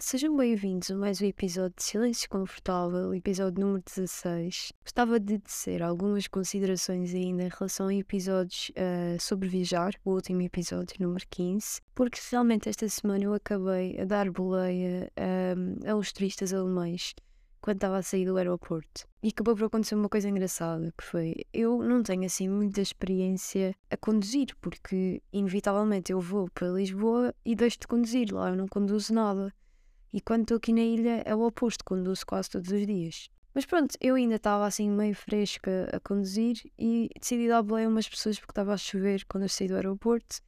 Sejam 0.00 0.36
bem-vindos 0.36 0.90
a 0.90 0.96
mais 0.96 1.20
um 1.20 1.26
episódio 1.26 1.74
de 1.76 1.82
Silêncio 1.84 2.28
Confortável, 2.28 3.14
episódio 3.14 3.64
número 3.64 3.82
16. 3.86 4.72
Gostava 4.82 5.20
de 5.20 5.38
dizer 5.38 5.82
algumas 5.82 6.26
considerações 6.26 7.14
ainda 7.14 7.44
em 7.44 7.48
relação 7.48 7.86
a 7.86 7.94
episódios 7.94 8.70
uh, 8.70 9.20
sobre 9.20 9.48
viajar, 9.48 9.94
o 10.04 10.10
último 10.10 10.42
episódio, 10.42 10.96
número 10.98 11.24
15, 11.30 11.80
porque 11.94 12.18
realmente 12.30 12.68
esta 12.68 12.88
semana 12.88 13.24
eu 13.24 13.34
acabei 13.34 13.98
a 14.00 14.04
dar 14.04 14.30
boleia 14.30 15.10
um, 15.56 15.88
a 15.88 15.94
uns 15.94 16.12
turistas 16.12 16.52
alemães 16.52 17.14
quando 17.60 17.76
estava 17.76 17.98
a 17.98 18.02
sair 18.02 18.24
do 18.24 18.36
aeroporto. 18.36 19.06
E 19.22 19.28
acabou 19.28 19.56
por 19.56 19.66
acontecer 19.66 19.94
uma 19.94 20.08
coisa 20.08 20.28
engraçada, 20.28 20.92
que 20.98 21.04
foi, 21.04 21.34
eu 21.52 21.82
não 21.82 22.02
tenho 22.02 22.24
assim 22.24 22.48
muita 22.48 22.80
experiência 22.80 23.74
a 23.90 23.96
conduzir, 23.96 24.48
porque 24.60 25.22
inevitavelmente 25.32 26.12
eu 26.12 26.20
vou 26.20 26.48
para 26.52 26.68
Lisboa 26.68 27.34
e 27.44 27.54
deixo 27.54 27.78
de 27.80 27.86
conduzir 27.86 28.34
lá, 28.34 28.50
eu 28.50 28.56
não 28.56 28.68
conduzo 28.68 29.14
nada. 29.14 29.52
E 30.16 30.20
quando 30.22 30.44
estou 30.44 30.56
aqui 30.56 30.72
na 30.72 30.80
ilha 30.80 31.22
é 31.26 31.34
o 31.34 31.42
oposto, 31.42 31.84
conduzo 31.84 32.24
quase 32.24 32.48
todos 32.48 32.72
os 32.72 32.86
dias. 32.86 33.28
Mas 33.54 33.66
pronto, 33.66 33.98
eu 34.00 34.14
ainda 34.14 34.36
estava 34.36 34.64
assim 34.64 34.88
meio 34.88 35.14
fresca 35.14 35.90
a 35.92 36.00
conduzir 36.00 36.56
e 36.78 37.10
decidi 37.20 37.48
dar 37.48 37.62
boleia 37.62 37.86
a 37.86 37.90
umas 37.90 38.08
pessoas 38.08 38.38
porque 38.38 38.52
estava 38.52 38.72
a 38.72 38.78
chover 38.78 39.26
quando 39.26 39.42
eu 39.42 39.48
saí 39.50 39.68
do 39.68 39.74
aeroporto. 39.74 40.40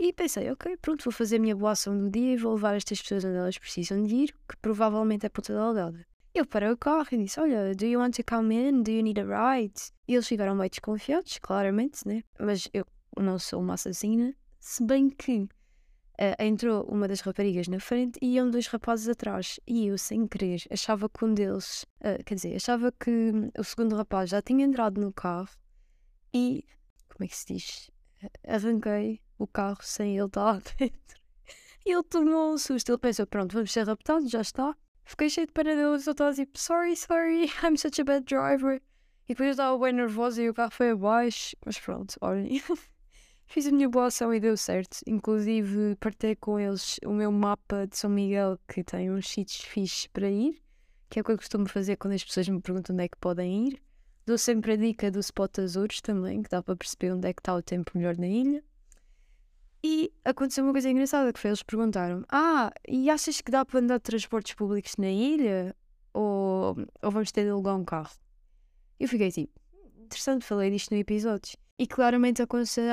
E 0.00 0.12
pensei, 0.12 0.50
ok, 0.50 0.76
pronto, 0.78 1.04
vou 1.04 1.12
fazer 1.12 1.36
a 1.36 1.38
minha 1.38 1.54
boa 1.54 1.70
ação 1.70 1.96
do 1.96 2.10
dia 2.10 2.32
e 2.32 2.36
vou 2.36 2.54
levar 2.54 2.74
estas 2.74 3.00
pessoas 3.00 3.24
onde 3.24 3.36
elas 3.36 3.56
precisam 3.56 4.02
de 4.02 4.16
ir, 4.16 4.34
que 4.48 4.56
provavelmente 4.60 5.24
é 5.24 5.28
Ponta 5.28 5.52
Delgada. 5.52 6.04
Eu 6.34 6.44
parei 6.44 6.72
o 6.72 6.76
carro 6.76 7.06
e 7.12 7.18
disse: 7.18 7.38
Olha, 7.38 7.72
do 7.72 7.86
you 7.86 8.00
want 8.00 8.16
to 8.16 8.24
come 8.28 8.52
in? 8.52 8.82
Do 8.82 8.90
you 8.90 9.04
need 9.04 9.20
a 9.20 9.54
ride? 9.54 9.80
E 10.08 10.14
eles 10.14 10.26
ficaram 10.26 10.56
meio 10.56 10.70
desconfiados, 10.70 11.38
claramente, 11.38 12.00
né? 12.04 12.24
Mas 12.36 12.68
eu 12.74 12.84
não 13.16 13.38
sou 13.38 13.60
uma 13.60 13.74
assassina, 13.74 14.34
se 14.58 14.84
bem 14.84 15.08
que 15.08 15.46
uh, 16.20 16.42
entrou 16.42 16.84
uma 16.84 17.08
das 17.08 17.20
raparigas 17.20 17.68
na 17.68 17.80
frente 17.80 18.18
e 18.22 18.34
iam 18.34 18.50
dois 18.50 18.66
rapazes 18.66 19.08
atrás. 19.08 19.58
E 19.66 19.86
eu, 19.88 19.98
sem 19.98 20.26
querer, 20.26 20.62
achava 20.70 21.08
que 21.08 21.24
um 21.24 21.34
deles, 21.34 21.84
uh, 22.00 22.22
quer 22.24 22.34
dizer, 22.34 22.56
achava 22.56 22.92
que 22.92 23.32
o 23.58 23.64
segundo 23.64 23.96
rapaz 23.96 24.30
já 24.30 24.42
tinha 24.42 24.64
entrado 24.64 25.00
no 25.00 25.12
carro 25.12 25.50
e, 26.32 26.64
como 27.08 27.24
é 27.24 27.28
que 27.28 27.36
se 27.36 27.54
diz? 27.54 27.90
Arranquei 28.46 29.20
o 29.38 29.46
carro 29.46 29.82
sem 29.82 30.16
ele 30.16 30.26
estar 30.26 30.60
dentro. 30.78 31.20
E 31.86 31.92
ele 31.92 32.02
tomou 32.02 32.54
um 32.54 32.58
susto. 32.58 32.90
Ele 32.90 32.98
pensou: 32.98 33.26
Pronto, 33.26 33.52
vamos 33.52 33.72
ser 33.72 33.86
raptados, 33.86 34.30
já 34.30 34.40
está. 34.40 34.74
Fiquei 35.04 35.28
cheio 35.28 35.46
de 35.46 35.52
pena 35.52 35.76
deles, 35.76 36.06
eu 36.06 36.12
estava 36.12 36.32
tipo, 36.32 36.58
sorry, 36.58 36.96
sorry, 36.96 37.44
I'm 37.62 37.76
such 37.76 38.00
a 38.00 38.04
bad 38.04 38.24
driver. 38.24 38.80
E 39.26 39.28
depois 39.28 39.48
eu 39.48 39.50
estava 39.52 39.78
bem 39.78 39.92
nervosa 39.92 40.42
e 40.42 40.48
o 40.48 40.54
carro 40.54 40.70
foi 40.70 40.90
abaixo. 40.90 41.56
Mas 41.64 41.78
pronto, 41.78 42.16
olhem. 42.20 42.60
Fiz 43.54 43.68
a 43.68 43.70
minha 43.70 43.88
boa 43.88 44.06
ação 44.06 44.34
e 44.34 44.40
deu 44.40 44.56
certo. 44.56 44.98
Inclusive, 45.06 45.94
partei 46.00 46.34
com 46.34 46.58
eles 46.58 46.98
o 47.06 47.12
meu 47.12 47.30
mapa 47.30 47.86
de 47.86 47.96
São 47.96 48.10
Miguel, 48.10 48.58
que 48.66 48.82
tem 48.82 49.12
uns 49.12 49.28
sítios 49.28 49.60
fixes 49.60 50.08
para 50.08 50.28
ir, 50.28 50.60
que 51.08 51.20
é 51.20 51.22
o 51.22 51.24
que 51.24 51.30
eu 51.30 51.36
costumo 51.36 51.68
fazer 51.68 51.94
quando 51.94 52.14
as 52.14 52.24
pessoas 52.24 52.48
me 52.48 52.60
perguntam 52.60 52.92
onde 52.92 53.04
é 53.04 53.08
que 53.08 53.16
podem 53.16 53.68
ir. 53.68 53.80
Dou 54.26 54.36
sempre 54.36 54.72
a 54.72 54.76
dica 54.76 55.08
do 55.08 55.20
spot 55.20 55.56
Azores 55.60 56.00
também, 56.00 56.42
que 56.42 56.50
dá 56.50 56.64
para 56.64 56.74
perceber 56.74 57.12
onde 57.12 57.28
é 57.28 57.32
que 57.32 57.40
está 57.40 57.54
o 57.54 57.62
tempo 57.62 57.92
melhor 57.94 58.18
na 58.18 58.26
ilha. 58.26 58.64
E 59.84 60.12
aconteceu 60.24 60.64
uma 60.64 60.72
coisa 60.72 60.90
engraçada 60.90 61.32
que 61.32 61.38
foi 61.38 61.50
eles 61.50 61.62
perguntaram: 61.62 62.24
Ah, 62.30 62.72
e 62.88 63.08
achas 63.08 63.40
que 63.40 63.52
dá 63.52 63.64
para 63.64 63.78
andar 63.78 63.98
de 63.98 64.02
transportes 64.02 64.54
públicos 64.54 64.96
na 64.98 65.10
ilha? 65.10 65.76
Ou, 66.12 66.76
ou 67.00 67.10
vamos 67.12 67.30
ter 67.30 67.44
de 67.44 67.50
alugar 67.50 67.76
um 67.76 67.84
carro? 67.84 68.16
Eu 68.98 69.06
fiquei 69.06 69.30
tipo, 69.30 69.52
interessante, 70.02 70.44
falei 70.44 70.72
disto 70.72 70.90
no 70.90 70.98
episódio. 70.98 71.56
E 71.76 71.88
claramente 71.88 72.40
aconselhei 72.40 72.90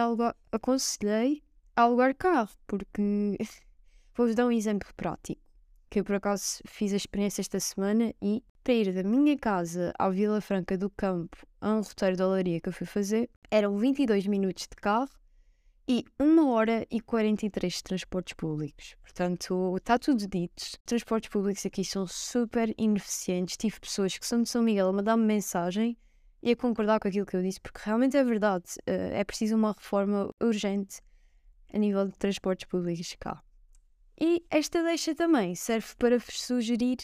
a 1.76 1.82
alugar, 1.84 2.16
carro, 2.16 2.50
porque 2.66 3.38
vou-vos 4.16 4.34
dar 4.34 4.48
um 4.48 4.52
exemplo 4.52 4.90
prático. 4.98 5.40
Que 5.88 6.00
eu 6.00 6.04
por 6.04 6.16
acaso 6.16 6.64
fiz 6.66 6.92
a 6.92 6.96
experiência 6.96 7.42
esta 7.42 7.60
semana 7.60 8.12
e 8.20 8.44
para 8.64 8.74
ir 8.74 8.92
da 8.92 9.04
minha 9.04 9.38
casa 9.38 9.94
à 10.00 10.10
Vila 10.10 10.42
Franca 10.42 10.76
do 10.78 10.90
Campo 10.90 11.38
a 11.60 11.74
um 11.74 11.82
roteiro 11.82 12.16
de 12.16 12.24
olaria 12.24 12.60
que 12.60 12.70
eu 12.70 12.74
fui 12.74 12.88
fazer, 12.88 13.30
eram 13.52 13.78
22 13.78 14.26
minutos 14.26 14.64
de 14.64 14.76
carro 14.76 15.10
e 15.88 16.04
1 16.20 16.48
hora 16.48 16.88
e 16.90 17.00
43 17.02 17.74
de 17.74 17.84
transportes 17.84 18.34
públicos. 18.34 18.96
Portanto, 19.02 19.78
está 19.78 20.00
tudo 20.00 20.26
dito. 20.26 20.64
Transportes 20.86 21.30
públicos 21.30 21.64
aqui 21.68 21.86
são 21.86 22.08
super 22.08 22.74
ineficientes. 22.80 23.58
Tive 23.58 23.80
pessoas 23.80 24.18
que 24.18 24.26
são 24.26 24.42
de 24.42 24.50
São 24.50 24.64
Miguel 24.64 24.88
a 24.88 24.94
mandar-me 24.94 25.24
mensagem 25.24 25.96
e 26.42 26.52
a 26.52 26.56
concordar 26.56 27.00
com 27.00 27.08
aquilo 27.08 27.26
que 27.26 27.36
eu 27.36 27.42
disse, 27.42 27.62
porque 27.62 27.82
realmente 27.84 28.18
é 28.18 28.24
verdade. 28.24 28.66
Uh, 28.88 29.14
é 29.14 29.24
preciso 29.24 29.56
uma 29.56 29.74
reforma 29.74 30.34
urgente 30.42 31.02
a 31.74 31.78
nível 31.78 32.08
de 32.08 32.18
transportes 32.18 32.68
públicos 32.68 33.16
cá. 33.20 33.44
E 34.20 34.46
esta 34.50 34.84
deixa 34.84 35.16
também 35.16 35.56
serve 35.56 35.88
para 35.98 36.20
sugerir 36.20 36.98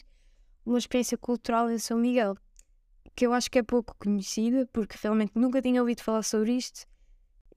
uma 0.66 0.78
experiência 0.78 1.18
cultural 1.18 1.70
em 1.72 1.80
São 1.80 1.98
Miguel, 1.98 2.36
que 3.16 3.26
eu 3.26 3.34
acho 3.34 3.50
que 3.50 3.60
é 3.60 3.64
pouco 3.64 3.96
conhecida, 3.98 4.68
porque 4.72 4.98
realmente 5.02 5.32
nunca 5.34 5.62
tinha 5.62 5.82
ouvido 5.82 6.02
falar 6.04 6.24
sobre 6.24 6.54
isto 6.54 6.86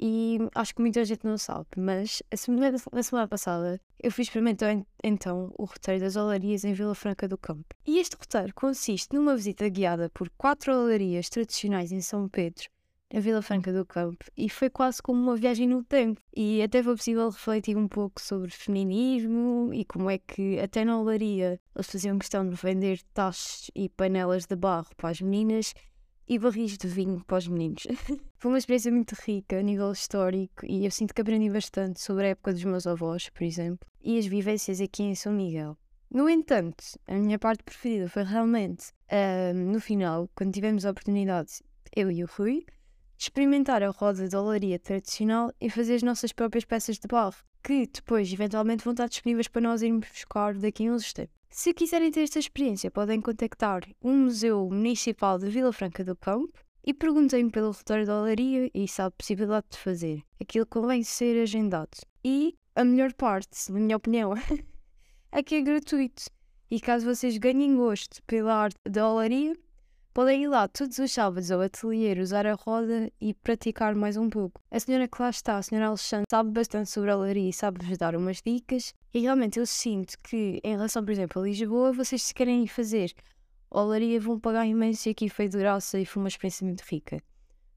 e 0.01 0.39
acho 0.55 0.75
que 0.75 0.81
muita 0.81 1.05
gente 1.05 1.27
não 1.27 1.37
sabe, 1.37 1.67
mas 1.77 2.23
a 2.31 2.37
semana, 2.37 2.79
na 2.91 3.03
semana 3.03 3.29
passada 3.29 3.79
eu 4.03 4.11
fiz 4.11 4.29
experimentar 4.29 4.83
então 5.05 5.53
o 5.59 5.65
roteiro 5.67 6.01
das 6.01 6.17
olarias 6.17 6.65
em 6.65 6.73
Vila 6.73 6.95
Franca 6.95 7.29
do 7.29 7.37
Campo. 7.37 7.67
E 7.87 7.99
este 7.99 8.17
roteiro 8.17 8.55
consiste 8.55 9.15
numa 9.15 9.37
visita 9.37 9.69
guiada 9.69 10.09
por 10.09 10.31
quatro 10.39 10.73
olarias 10.73 11.29
tradicionais 11.29 11.93
em 11.93 12.01
São 12.01 12.27
Pedro, 12.31 12.71
na 13.13 13.21
Vila 13.21 13.43
Franca 13.43 13.71
do 13.75 13.85
Campo, 13.85 14.25
e 14.35 14.49
foi 14.49 14.71
quase 14.71 15.03
como 15.03 15.21
uma 15.21 15.37
viagem 15.37 15.69
no 15.69 15.85
tempo. 15.85 16.19
E 16.35 16.63
até 16.63 16.83
foi 16.83 16.97
possível 16.97 17.29
refletir 17.29 17.77
um 17.77 17.87
pouco 17.87 18.23
sobre 18.23 18.51
feminismo 18.51 19.71
e 19.75 19.85
como 19.85 20.09
é 20.09 20.17
que 20.17 20.59
até 20.61 20.83
na 20.83 20.99
olaria 20.99 21.61
eles 21.77 21.91
faziam 21.91 22.19
questão 22.19 22.49
de 22.49 22.57
vender 22.57 23.03
tachos 23.13 23.71
e 23.75 23.91
panelas 23.91 24.47
de 24.47 24.57
barro 24.57 24.89
para 24.97 25.11
as 25.11 25.21
meninas 25.21 25.75
e 26.31 26.39
barris 26.39 26.79
de 26.79 26.87
vinho 26.87 27.25
para 27.27 27.39
os 27.39 27.49
meninos. 27.49 27.89
Foi 28.39 28.53
uma 28.53 28.59
experiência 28.59 28.93
muito 28.93 29.17
rica 29.21 29.59
a 29.59 29.63
nível 29.63 29.91
histórico 29.91 30.65
e 30.65 30.85
eu 30.85 30.91
sinto 30.93 31.13
que 31.13 31.21
aprendi 31.21 31.51
bastante 31.51 32.01
sobre 32.01 32.27
a 32.27 32.29
época 32.29 32.53
dos 32.53 32.63
meus 32.63 32.87
avós, 32.87 33.29
por 33.31 33.43
exemplo, 33.43 33.85
e 34.01 34.17
as 34.17 34.27
vivências 34.27 34.81
aqui 34.81 35.03
em 35.03 35.17
São 35.17 35.33
Miguel. 35.33 35.77
No 36.09 36.31
entanto, 36.31 36.85
a 37.09 37.15
minha 37.15 37.37
parte 37.37 37.65
preferida 37.65 38.09
foi 38.09 38.23
realmente 38.23 38.93
uh, 39.11 39.53
no 39.53 39.81
final, 39.81 40.31
quando 40.33 40.55
tivemos 40.55 40.87
a 40.87 40.93
oportunidade, 40.93 41.65
eu 41.97 42.09
e 42.13 42.23
o 42.23 42.29
Rui, 42.29 42.65
de 43.17 43.25
experimentar 43.25 43.83
a 43.83 43.91
roda 43.91 44.29
de 44.29 44.37
olaria 44.37 44.79
tradicional 44.79 45.53
e 45.61 45.69
fazer 45.69 45.97
as 45.97 46.03
nossas 46.05 46.33
próprias 46.33 46.65
peças 46.65 46.97
de 46.97 47.09
barro, 47.09 47.35
que 47.61 47.89
depois 47.93 48.33
eventualmente 48.33 48.85
vão 48.85 48.93
estar 48.93 49.09
disponíveis 49.09 49.49
para 49.49 49.63
nós 49.63 49.83
irmos 49.83 50.09
buscar 50.09 50.55
daqui 50.55 50.87
a 50.87 50.93
uns 50.93 51.13
tempos. 51.13 51.40
Se 51.53 51.75
quiserem 51.75 52.13
ter 52.13 52.23
esta 52.23 52.39
experiência, 52.39 52.93
podem 52.93 53.21
contactar 53.21 53.83
o 54.01 54.09
Museu 54.09 54.69
Municipal 54.71 55.37
de 55.37 55.51
Vila 55.51 55.73
Franca 55.73 56.05
do 56.05 56.15
Campo 56.15 56.53
e 56.87 56.95
perguntem 56.95 57.51
pelo 57.51 57.73
roteiro 57.73 58.07
da 58.07 58.21
olaria 58.21 58.71
e 58.73 58.87
se 58.87 59.03
há 59.03 59.11
possibilidade 59.11 59.67
de 59.71 59.79
fazer. 59.79 60.23
Aquilo 60.41 60.65
convém 60.65 61.03
ser 61.03 61.43
agendado. 61.43 61.99
E 62.25 62.55
a 62.77 62.85
melhor 62.85 63.13
parte, 63.15 63.71
na 63.73 63.81
minha 63.81 63.97
opinião, 63.97 64.33
é 65.33 65.43
que 65.43 65.57
é 65.57 65.61
gratuito. 65.61 66.23
E 66.71 66.81
caso 66.81 67.05
vocês 67.05 67.37
ganhem 67.37 67.77
gosto 67.77 68.23
pela 68.29 68.55
arte 68.55 68.79
da 68.89 69.11
olaria, 69.11 69.53
Podem 70.13 70.43
ir 70.43 70.49
lá 70.49 70.67
todos 70.67 70.99
os 70.99 71.13
sábados 71.13 71.51
ao 71.51 71.61
ateliê 71.61 72.21
usar 72.21 72.47
a 72.47 72.55
roda 72.55 73.11
e 73.21 73.33
praticar 73.33 73.95
mais 73.95 74.17
um 74.17 74.29
pouco. 74.29 74.61
A 74.71 74.81
senhora 74.81 75.07
que 75.07 75.23
lá 75.23 75.31
está, 75.31 75.57
a 75.57 75.63
senhora 75.63 75.87
Alexandre, 75.87 76.27
sabe 76.29 76.51
bastante 76.51 76.91
sobre 76.91 77.11
a 77.11 77.17
olaria 77.17 77.49
e 77.49 77.53
sabe-vos 77.53 77.97
dar 77.97 78.17
umas 78.17 78.43
dicas. 78.43 78.93
E 79.15 79.21
realmente 79.21 79.61
eu 79.61 79.67
sinto 79.67 80.17
que, 80.23 80.61
em 80.65 80.73
relação, 80.73 81.05
por 81.05 81.13
exemplo, 81.13 81.41
a 81.41 81.45
Lisboa, 81.45 81.93
vocês 81.93 82.23
se 82.23 82.35
querem 82.35 82.65
ir 82.65 82.69
fazer 82.69 83.15
olaria 83.71 84.21
vão 84.21 84.39
pagar 84.39 84.67
imenso 84.67 85.09
e 85.09 85.13
aqui 85.13 85.29
foi 85.29 85.49
de 85.49 85.57
graça 85.57 85.99
e 85.99 86.05
foi 86.05 86.23
uma 86.23 86.29
experiência 86.29 86.67
muito 86.67 86.81
rica. 86.83 87.23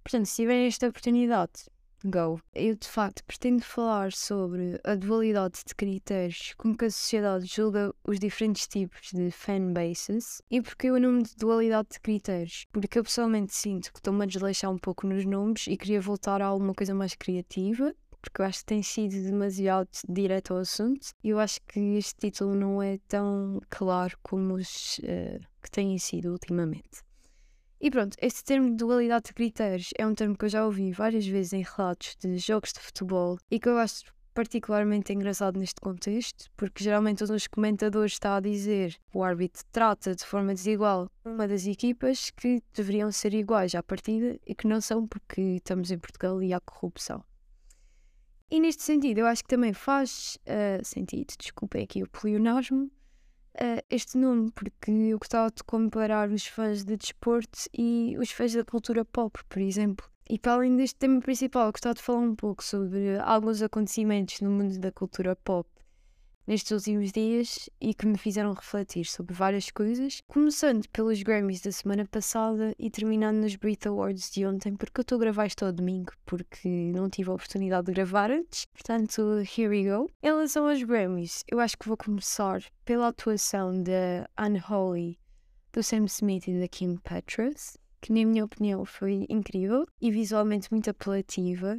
Portanto, 0.03 0.25
se 0.25 0.36
tiverem 0.38 0.65
esta 0.65 0.88
oportunidade, 0.88 1.69
Go. 2.05 2.41
Eu 2.53 2.75
de 2.75 2.88
facto 2.88 3.23
pretendo 3.23 3.63
falar 3.63 4.11
sobre 4.11 4.77
a 4.83 4.94
dualidade 4.94 5.61
de 5.65 5.73
critérios 5.73 6.53
com 6.57 6.75
que 6.75 6.85
a 6.85 6.91
sociedade 6.91 7.45
julga 7.45 7.94
os 8.03 8.19
diferentes 8.19 8.67
tipos 8.67 9.11
de 9.13 9.31
fanbases 9.31 10.41
e 10.51 10.61
porque 10.61 10.91
o 10.91 11.00
nome 11.00 11.23
de 11.23 11.35
dualidade 11.38 11.89
de 11.94 12.00
critérios? 12.01 12.65
Porque 12.73 13.00
eu 13.00 13.03
pessoalmente 13.03 13.55
sinto 13.55 13.94
que 13.94 14.00
estou-me 14.00 14.23
a 14.23 14.27
desleixar 14.27 14.69
um 14.69 14.77
pouco 14.77 15.07
nos 15.07 15.23
nomes 15.23 15.65
e 15.67 15.77
queria 15.77 16.01
voltar 16.01 16.41
a 16.41 16.45
alguma 16.47 16.73
coisa 16.73 16.94
mais 16.94 17.15
criativa 17.15 17.95
porque 18.21 18.41
eu 18.41 18.45
acho 18.45 18.59
que 18.59 18.65
tem 18.65 18.81
sido 18.81 19.21
demasiado 19.21 19.89
direto 20.07 20.53
ao 20.53 20.59
assunto 20.59 21.09
e 21.23 21.29
eu 21.29 21.39
acho 21.39 21.59
que 21.67 21.79
este 21.97 22.15
título 22.19 22.55
não 22.55 22.81
é 22.81 22.97
tão 23.07 23.61
claro 23.69 24.17
como 24.23 24.55
os 24.55 24.97
uh, 25.00 25.39
que 25.61 25.69
têm 25.69 25.97
sido 25.97 26.31
ultimamente. 26.31 27.01
E 27.83 27.91
pronto, 27.91 28.15
este 28.21 28.45
termo 28.45 28.69
de 28.69 28.77
dualidade 28.77 29.25
de 29.25 29.33
critérios 29.33 29.89
é 29.97 30.07
um 30.07 30.15
termo 30.15 30.38
que 30.38 30.45
eu 30.45 30.50
já 30.50 30.65
ouvi 30.65 30.94
várias 30.94 31.27
vezes 31.27 31.51
em 31.51 31.63
relatos 31.63 32.15
de 32.18 32.38
jogos 32.38 32.71
de 32.71 32.80
futebol 32.80 33.38
e 33.51 33.59
que 33.59 33.68
eu 33.68 33.77
acho 33.77 34.06
particularmente 34.33 35.12
engraçado 35.12 35.59
neste 35.59 35.81
contexto, 35.81 36.50
porque 36.56 36.81
geralmente 36.81 37.25
um 37.25 37.27
dos 37.27 37.45
comentadores 37.45 38.13
está 38.13 38.38
a 38.38 38.39
dizer 38.39 38.94
que 39.12 39.18
o 39.18 39.21
árbitro 39.21 39.62
trata 39.69 40.15
de 40.15 40.24
forma 40.24 40.53
desigual 40.53 41.12
uma 41.25 41.45
das 41.45 41.68
equipas 41.68 42.31
que 42.31 42.63
deveriam 42.74 43.12
ser 43.12 43.33
iguais 43.33 43.75
à 43.75 43.83
partida 43.83 44.39
e 44.47 44.56
que 44.56 44.65
não 44.65 44.79
são 44.79 45.06
porque 45.06 45.41
estamos 45.41 45.91
em 45.91 46.00
Portugal 46.00 46.41
e 46.41 46.53
há 46.53 46.62
corrupção. 46.62 47.21
E 48.50 48.62
neste 48.62 48.83
sentido, 48.83 49.18
eu 49.18 49.27
acho 49.27 49.44
que 49.44 49.50
também 49.50 49.74
faz 49.74 50.38
uh, 50.47 50.86
sentido, 50.86 51.33
desculpem 51.38 51.83
aqui 51.83 52.01
o 52.01 52.09
pleonasmo, 52.09 52.89
uh, 53.55 53.83
este 53.89 54.17
nome 54.17 54.51
porque 54.51 54.91
eu 54.91 55.17
gostava 55.17 55.51
de 55.51 55.63
comparar 55.63 56.29
os 56.29 56.45
fãs 56.45 56.83
de 56.83 56.97
desporto 56.97 57.59
e 57.73 58.15
os 58.19 58.31
fãs 58.31 58.53
da 58.53 58.63
cultura 58.63 59.03
pop, 59.05 59.39
por 59.50 59.61
exemplo. 59.61 60.05
E 60.29 60.39
para 60.39 60.53
além 60.53 60.77
deste 60.77 60.95
tema 60.95 61.19
principal, 61.19 61.71
gostava 61.71 61.95
de 61.95 62.01
falar 62.01 62.19
um 62.19 62.35
pouco 62.35 62.63
sobre 62.63 63.17
alguns 63.19 63.61
acontecimentos 63.61 64.39
no 64.41 64.50
mundo 64.50 64.79
da 64.79 64.91
cultura 64.91 65.35
pop 65.35 65.69
nestes 66.45 66.71
últimos 66.71 67.11
dias 67.11 67.69
e 67.79 67.93
que 67.93 68.05
me 68.05 68.17
fizeram 68.17 68.53
refletir 68.53 69.05
sobre 69.05 69.33
várias 69.33 69.69
coisas, 69.71 70.21
começando 70.27 70.87
pelos 70.89 71.21
Grammys 71.23 71.61
da 71.61 71.71
semana 71.71 72.05
passada 72.05 72.73
e 72.77 72.89
terminando 72.89 73.37
nos 73.37 73.55
Brit 73.55 73.87
Awards 73.87 74.31
de 74.31 74.45
ontem, 74.45 74.75
porque 74.75 74.99
eu 74.99 75.03
estou 75.03 75.17
a 75.17 75.19
gravar 75.19 75.45
isto 75.45 75.65
ao 75.65 75.71
domingo, 75.71 76.11
porque 76.25 76.67
não 76.67 77.09
tive 77.09 77.29
a 77.29 77.33
oportunidade 77.33 77.87
de 77.87 77.93
gravar 77.93 78.31
antes. 78.31 78.65
Portanto, 78.65 79.21
here 79.57 79.69
we 79.69 79.83
go. 79.83 80.09
Em 80.21 80.27
relação 80.27 80.67
aos 80.67 80.83
Grammys, 80.83 81.43
eu 81.49 81.59
acho 81.59 81.77
que 81.77 81.87
vou 81.87 81.97
começar 81.97 82.63
pela 82.85 83.07
atuação 83.07 83.81
da 83.81 84.27
Unholy, 84.39 85.17
do 85.71 85.81
Sam 85.81 86.05
Smith 86.05 86.47
e 86.47 86.59
da 86.59 86.67
Kim 86.67 86.97
Petras 86.97 87.77
que 88.03 88.11
na 88.11 88.25
minha 88.29 88.43
opinião 88.43 88.83
foi 88.83 89.25
incrível 89.29 89.85
e 90.01 90.11
visualmente 90.11 90.69
muito 90.69 90.89
apelativa 90.89 91.77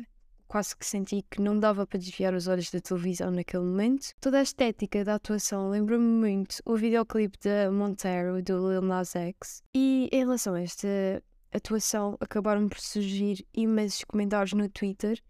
quase 0.55 0.77
que 0.77 0.87
senti 0.87 1.21
que 1.29 1.43
não 1.43 1.59
dava 1.59 1.85
para 1.85 1.99
desviar 1.99 2.33
os 2.33 2.47
olhos 2.47 2.71
da 2.71 2.81
televisão 2.81 3.29
naquele 3.29 3.65
momento. 3.65 4.15
Toda 4.21 4.39
a 4.39 4.43
estética 4.43 5.05
da 5.05 5.17
atuação 5.17 5.69
lembra-me 5.69 6.05
muito 6.05 6.59
o 6.65 6.77
videoclipe 6.77 7.37
da 7.43 7.73
Montero 7.73 8.41
do 8.41 8.71
Lil 8.71 8.81
Nas 8.81 9.17
X. 9.17 9.65
E 9.75 10.09
em 10.12 10.19
relação 10.21 10.55
a 10.55 10.61
esta 10.61 10.87
atuação, 11.53 12.17
acabaram 12.21 12.69
por 12.69 12.79
surgir 12.79 13.45
imensos 13.53 14.05
comentários 14.05 14.53
no 14.53 14.69
Twitter 14.69 15.21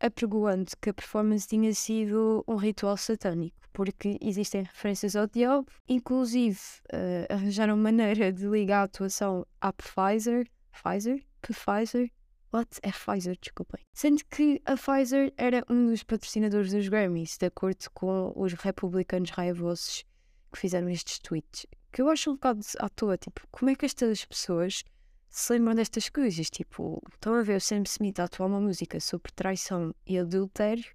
apregoando 0.00 0.72
que 0.80 0.88
a 0.88 0.94
performance 0.94 1.46
tinha 1.46 1.74
sido 1.74 2.42
um 2.48 2.56
ritual 2.56 2.96
satânico, 2.96 3.58
porque 3.74 4.16
existem 4.18 4.62
referências 4.62 5.14
ao 5.14 5.26
diabo, 5.26 5.66
inclusive 5.86 6.58
uh, 6.90 7.30
arranjaram 7.34 7.76
maneira 7.76 8.32
de 8.32 8.46
ligar 8.46 8.80
a 8.80 8.84
atuação 8.84 9.46
à 9.60 9.74
Pfizer, 9.74 10.48
Pfizer? 10.72 11.22
Pfizer? 11.42 12.10
What? 12.52 12.80
É 12.82 12.90
Pfizer, 12.90 13.36
desculpem. 13.40 13.80
Sendo 13.92 14.24
que 14.24 14.60
a 14.64 14.76
Pfizer 14.76 15.32
era 15.36 15.64
um 15.70 15.86
dos 15.86 16.02
patrocinadores 16.02 16.72
dos 16.72 16.88
Grammys, 16.88 17.36
de 17.38 17.46
acordo 17.46 17.88
com 17.94 18.32
os 18.34 18.52
republicanos 18.54 19.30
raivosos 19.30 20.04
que 20.52 20.58
fizeram 20.58 20.88
estes 20.88 21.18
tweets. 21.20 21.66
Que 21.92 22.02
eu 22.02 22.08
acho 22.08 22.30
um 22.30 22.34
bocado 22.34 22.60
à 22.78 22.88
toa, 22.88 23.16
tipo, 23.16 23.40
como 23.50 23.70
é 23.70 23.74
que 23.74 23.86
estas 23.86 24.24
pessoas 24.24 24.84
se 25.28 25.52
lembram 25.52 25.74
destas 25.74 26.08
coisas? 26.08 26.50
Tipo, 26.50 27.02
estão 27.12 27.34
a 27.34 27.42
ver 27.42 27.56
o 27.56 27.60
Sam 27.60 27.82
Smith 27.86 28.18
a 28.18 28.24
atuar 28.24 28.46
uma 28.46 28.60
música 28.60 28.98
sobre 29.00 29.32
traição 29.32 29.94
e 30.06 30.18
adultério 30.18 30.92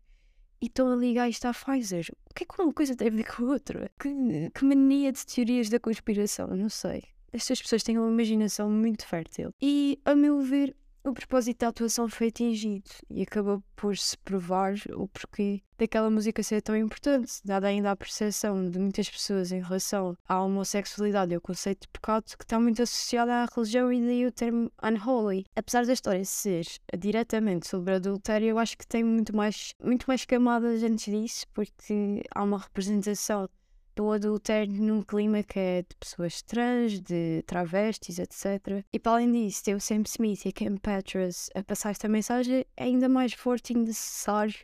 e 0.62 0.68
estão 0.68 0.92
a 0.92 0.96
ligar 0.96 1.30
isto 1.30 1.46
à 1.46 1.54
Pfizer. 1.54 2.07
O 2.30 2.34
que 2.34 2.44
é 2.44 2.48
que 2.48 2.62
uma 2.62 2.74
coisa 2.74 2.96
tem 2.96 3.07
a 3.07 3.12
ver 3.12 3.25
com 3.25 3.46
a 3.46 3.48
outra? 3.48 3.92
Que, 4.00 4.10
que 4.54 4.66
mania 4.66 5.12
de 5.12 5.25
teorias 5.25 5.69
da 5.69 5.80
conspiração? 5.80 6.48
Não 6.48 6.69
sei. 6.69 7.04
Estas 7.31 7.62
pessoas 7.62 7.84
têm 7.84 7.98
uma 7.98 8.10
imaginação 8.10 8.69
muito 8.69 9.06
fértil. 9.06 9.54
E, 9.62 10.00
a 10.06 10.16
meu 10.16 10.42
ver, 10.42 10.75
o 11.06 11.13
propósito 11.13 11.60
da 11.60 11.68
atuação 11.68 12.10
foi 12.10 12.28
atingido 12.28 12.90
e 13.12 13.22
acabou 13.22 13.63
por 13.75 13.96
se 13.96 14.18
provar 14.18 14.74
o 14.96 15.07
porquê 15.07 15.62
daquela 15.78 16.10
música 16.10 16.42
ser 16.42 16.62
tão 16.62 16.75
importante, 16.75 17.34
dada 17.44 17.68
ainda 17.68 17.92
a 17.92 17.96
percepção 17.96 18.69
de 18.69 18.80
muitas 18.80 19.07
pessoas 19.07 19.52
em 19.52 19.62
relação 19.62 20.18
à 20.28 20.42
homossexualidade 20.42 21.31
e 21.31 21.36
ao 21.36 21.42
conceito 21.42 21.81
de 21.81 21.90
pecado 21.90 22.25
que 22.38 22.44
está 22.44 22.60
muito 22.60 22.81
associado 22.81 23.30
à 23.30 23.46
religião 23.56 23.94
e 23.94 24.02
daí 24.02 24.25
o 24.25 24.31
termo 24.31 24.72
unholy. 24.81 25.46
Apesar 25.56 25.86
da 25.86 25.94
história 25.94 26.25
ser 26.25 26.66
diretamente 26.98 27.68
sobre 27.68 27.94
adultério, 27.94 28.48
eu 28.48 28.57
acho 28.57 28.75
que 28.75 28.88
tem 28.88 29.04
muito 29.04 29.36
mais, 29.36 29.74
muito 29.84 30.06
mais 30.07 30.25
camadas 30.25 30.81
antes 30.81 31.13
disso, 31.13 31.46
porque 31.54 32.24
há 32.34 32.44
uma 32.44 32.57
representação 32.57 33.48
do 33.95 34.12
adultério 34.12 34.74
num 34.74 35.01
clima 35.01 35.42
que 35.42 35.57
é 35.57 35.81
de 35.81 35.95
pessoas 36.00 36.42
trans, 36.42 37.00
de 37.00 37.44
travestis, 37.47 38.19
etc. 38.19 38.83
E 38.92 39.00
para 39.00 39.13
além 39.13 39.31
disso, 39.31 39.63
ter 39.63 39.75
o 39.75 39.80
Sam 39.80 40.03
Smith 40.06 40.45
e 40.45 40.50
a 40.50 40.51
Kim 40.51 40.77
Petras 40.77 41.50
a 41.56 41.63
passar 41.63 41.92
esta 41.92 42.07
mensagem 42.09 42.65
é 42.75 42.83
ainda 42.83 43.07
mais 43.07 43.33
forte 43.33 43.74
e 43.74 43.77
necessário, 43.77 44.56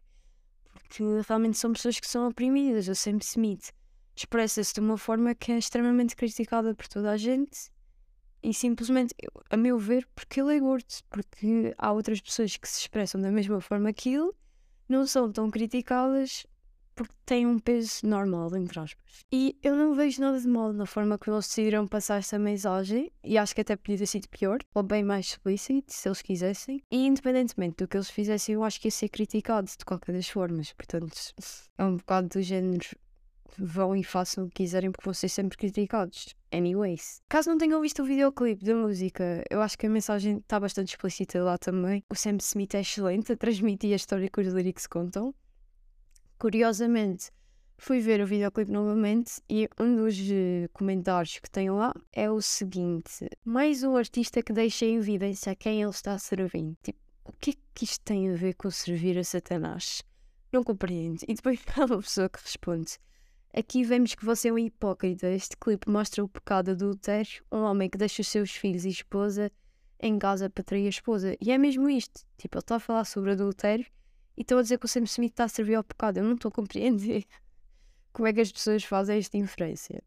porque 0.73 1.03
realmente 1.27 1.57
são 1.57 1.71
pessoas 1.71 1.99
que 1.99 2.07
são 2.07 2.27
oprimidas. 2.27 2.87
O 2.87 2.95
Sam 2.95 3.19
Smith 3.21 3.71
expressa-se 4.15 4.73
de 4.73 4.81
uma 4.81 4.97
forma 4.97 5.33
que 5.33 5.51
é 5.51 5.57
extremamente 5.57 6.15
criticada 6.15 6.75
por 6.75 6.87
toda 6.87 7.11
a 7.11 7.17
gente 7.17 7.71
e 8.43 8.53
simplesmente, 8.53 9.13
a 9.49 9.55
meu 9.55 9.77
ver, 9.77 10.07
porque 10.15 10.41
ele 10.41 10.57
é 10.57 10.59
gordo, 10.59 10.85
porque 11.09 11.73
há 11.77 11.91
outras 11.91 12.19
pessoas 12.19 12.57
que 12.57 12.67
se 12.67 12.81
expressam 12.81 13.21
da 13.21 13.31
mesma 13.31 13.61
forma 13.61 13.93
que 13.93 14.09
ele, 14.09 14.31
não 14.89 15.05
são 15.05 15.31
tão 15.31 15.49
criticadas 15.49 16.45
porque 16.95 17.13
tem 17.25 17.45
um 17.45 17.59
peso 17.59 18.05
normal, 18.05 18.55
entre 18.55 18.79
aspas. 18.79 19.25
E 19.31 19.57
eu 19.63 19.75
não 19.75 19.93
vejo 19.93 20.21
nada 20.21 20.39
de 20.39 20.47
mal 20.47 20.73
na 20.73 20.85
forma 20.85 21.17
como 21.17 21.35
eles 21.35 21.47
decidiram 21.47 21.87
passar 21.87 22.19
esta 22.19 22.37
mensagem, 22.37 23.11
e 23.23 23.37
acho 23.37 23.55
que 23.55 23.61
até 23.61 23.75
podia 23.75 23.97
ter 23.97 24.05
sido 24.05 24.27
pior, 24.29 24.59
ou 24.73 24.83
bem 24.83 25.03
mais 25.03 25.27
explícito, 25.27 25.91
se 25.93 26.07
eles 26.07 26.21
quisessem. 26.21 26.81
E 26.91 27.05
independentemente 27.05 27.77
do 27.77 27.87
que 27.87 27.97
eles 27.97 28.09
fizessem, 28.09 28.55
eu 28.55 28.63
acho 28.63 28.79
que 28.79 28.87
ia 28.87 28.91
ser 28.91 29.09
criticado 29.09 29.67
de 29.67 29.85
qualquer 29.85 30.13
das 30.13 30.27
formas. 30.27 30.73
Portanto, 30.73 31.15
é 31.77 31.83
um 31.83 31.97
bocado 31.97 32.27
do 32.29 32.41
género. 32.41 32.85
Vão 33.57 33.93
e 33.95 34.03
façam 34.03 34.45
o 34.45 34.47
que 34.47 34.63
quiserem 34.63 34.91
porque 34.91 35.03
vão 35.03 35.13
ser 35.13 35.27
sempre 35.27 35.57
criticados. 35.57 36.33
Anyways. 36.53 37.21
Caso 37.27 37.49
não 37.49 37.57
tenham 37.57 37.81
visto 37.81 38.01
o 38.01 38.05
videoclipe 38.05 38.63
da 38.63 38.73
música, 38.73 39.43
eu 39.49 39.61
acho 39.61 39.77
que 39.77 39.87
a 39.87 39.89
mensagem 39.89 40.37
está 40.37 40.57
bastante 40.57 40.89
explícita 40.89 41.43
lá 41.43 41.57
também. 41.57 42.03
O 42.09 42.15
Sam 42.15 42.37
Smith 42.39 42.75
é 42.75 42.79
excelente 42.79 43.33
a 43.33 43.37
transmitir 43.37 43.91
a 43.91 43.97
história 43.97 44.29
que 44.29 44.39
os 44.39 44.53
lyrics 44.53 44.87
contam. 44.87 45.33
Curiosamente, 46.41 47.29
fui 47.77 47.99
ver 47.99 48.19
o 48.19 48.25
videoclipe 48.25 48.71
novamente 48.71 49.39
e 49.47 49.69
um 49.79 49.95
dos 49.95 50.17
uh, 50.17 50.67
comentários 50.73 51.37
que 51.37 51.47
tem 51.47 51.69
lá 51.69 51.93
é 52.11 52.31
o 52.31 52.41
seguinte: 52.41 53.29
mais 53.45 53.83
um 53.83 53.95
artista 53.95 54.41
que 54.41 54.51
deixa 54.51 54.83
em 54.83 54.95
evidência 54.95 55.51
a 55.51 55.55
quem 55.55 55.83
ele 55.83 55.91
está 55.91 56.17
servindo. 56.17 56.75
Tipo, 56.81 56.99
o 57.25 57.33
que 57.33 57.51
é 57.51 57.53
que 57.75 57.83
isto 57.83 58.03
tem 58.03 58.31
a 58.31 58.35
ver 58.35 58.55
com 58.55 58.71
servir 58.71 59.19
a 59.19 59.23
Satanás? 59.23 60.01
Não 60.51 60.63
compreendo. 60.63 61.19
E 61.27 61.35
depois 61.35 61.59
há 61.77 61.85
uma 61.85 62.01
pessoa 62.01 62.27
que 62.27 62.41
responde: 62.41 62.97
Aqui 63.53 63.83
vemos 63.83 64.15
que 64.15 64.25
você 64.25 64.47
é 64.47 64.51
um 64.51 64.57
hipócrita. 64.57 65.27
Este 65.27 65.55
clipe 65.55 65.87
mostra 65.91 66.23
o 66.23 66.27
pecado 66.27 66.71
adultério, 66.71 67.43
um 67.51 67.59
homem 67.59 67.87
que 67.87 67.99
deixa 67.99 68.23
os 68.23 68.27
seus 68.27 68.49
filhos 68.49 68.83
e 68.83 68.89
esposa 68.89 69.51
em 69.99 70.17
casa 70.17 70.49
para 70.49 70.63
trair 70.63 70.87
a 70.87 70.89
esposa. 70.89 71.37
E 71.39 71.51
é 71.51 71.57
mesmo 71.59 71.87
isto. 71.87 72.25
Tipo, 72.35 72.57
ele 72.57 72.63
está 72.63 72.77
a 72.77 72.79
falar 72.79 73.05
sobre 73.05 73.33
adultério 73.33 73.85
estão 74.41 74.57
a 74.57 74.61
dizer 74.61 74.77
que 74.77 74.85
o 74.85 74.89
Sam 74.89 75.03
Smith 75.03 75.31
está 75.31 75.45
a 75.45 75.49
servir 75.49 75.75
ao 75.75 75.83
pecado. 75.83 76.17
Eu 76.17 76.23
não 76.23 76.33
estou 76.33 76.49
a 76.49 76.51
compreender 76.51 77.25
como 78.13 78.27
é 78.27 78.33
que 78.33 78.41
as 78.41 78.51
pessoas 78.51 78.83
fazem 78.83 79.17
esta 79.17 79.37
inferência. 79.37 80.03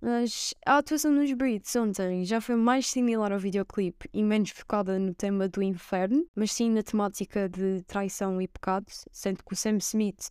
Mas 0.00 0.52
a 0.66 0.76
atuação 0.76 1.10
nos 1.10 1.32
Brits 1.32 1.74
ontem 1.76 2.26
já 2.26 2.38
foi 2.38 2.56
mais 2.56 2.86
similar 2.86 3.32
ao 3.32 3.38
videoclipe 3.38 4.06
e 4.12 4.22
menos 4.22 4.50
focada 4.50 4.98
no 4.98 5.14
tema 5.14 5.48
do 5.48 5.62
inferno, 5.62 6.26
mas 6.34 6.52
sim 6.52 6.70
na 6.70 6.82
temática 6.82 7.48
de 7.48 7.82
traição 7.86 8.40
e 8.40 8.46
pecado, 8.46 8.84
sendo 9.10 9.42
que 9.42 9.54
o 9.54 9.56
Sam 9.56 9.78
Smith 9.78 10.28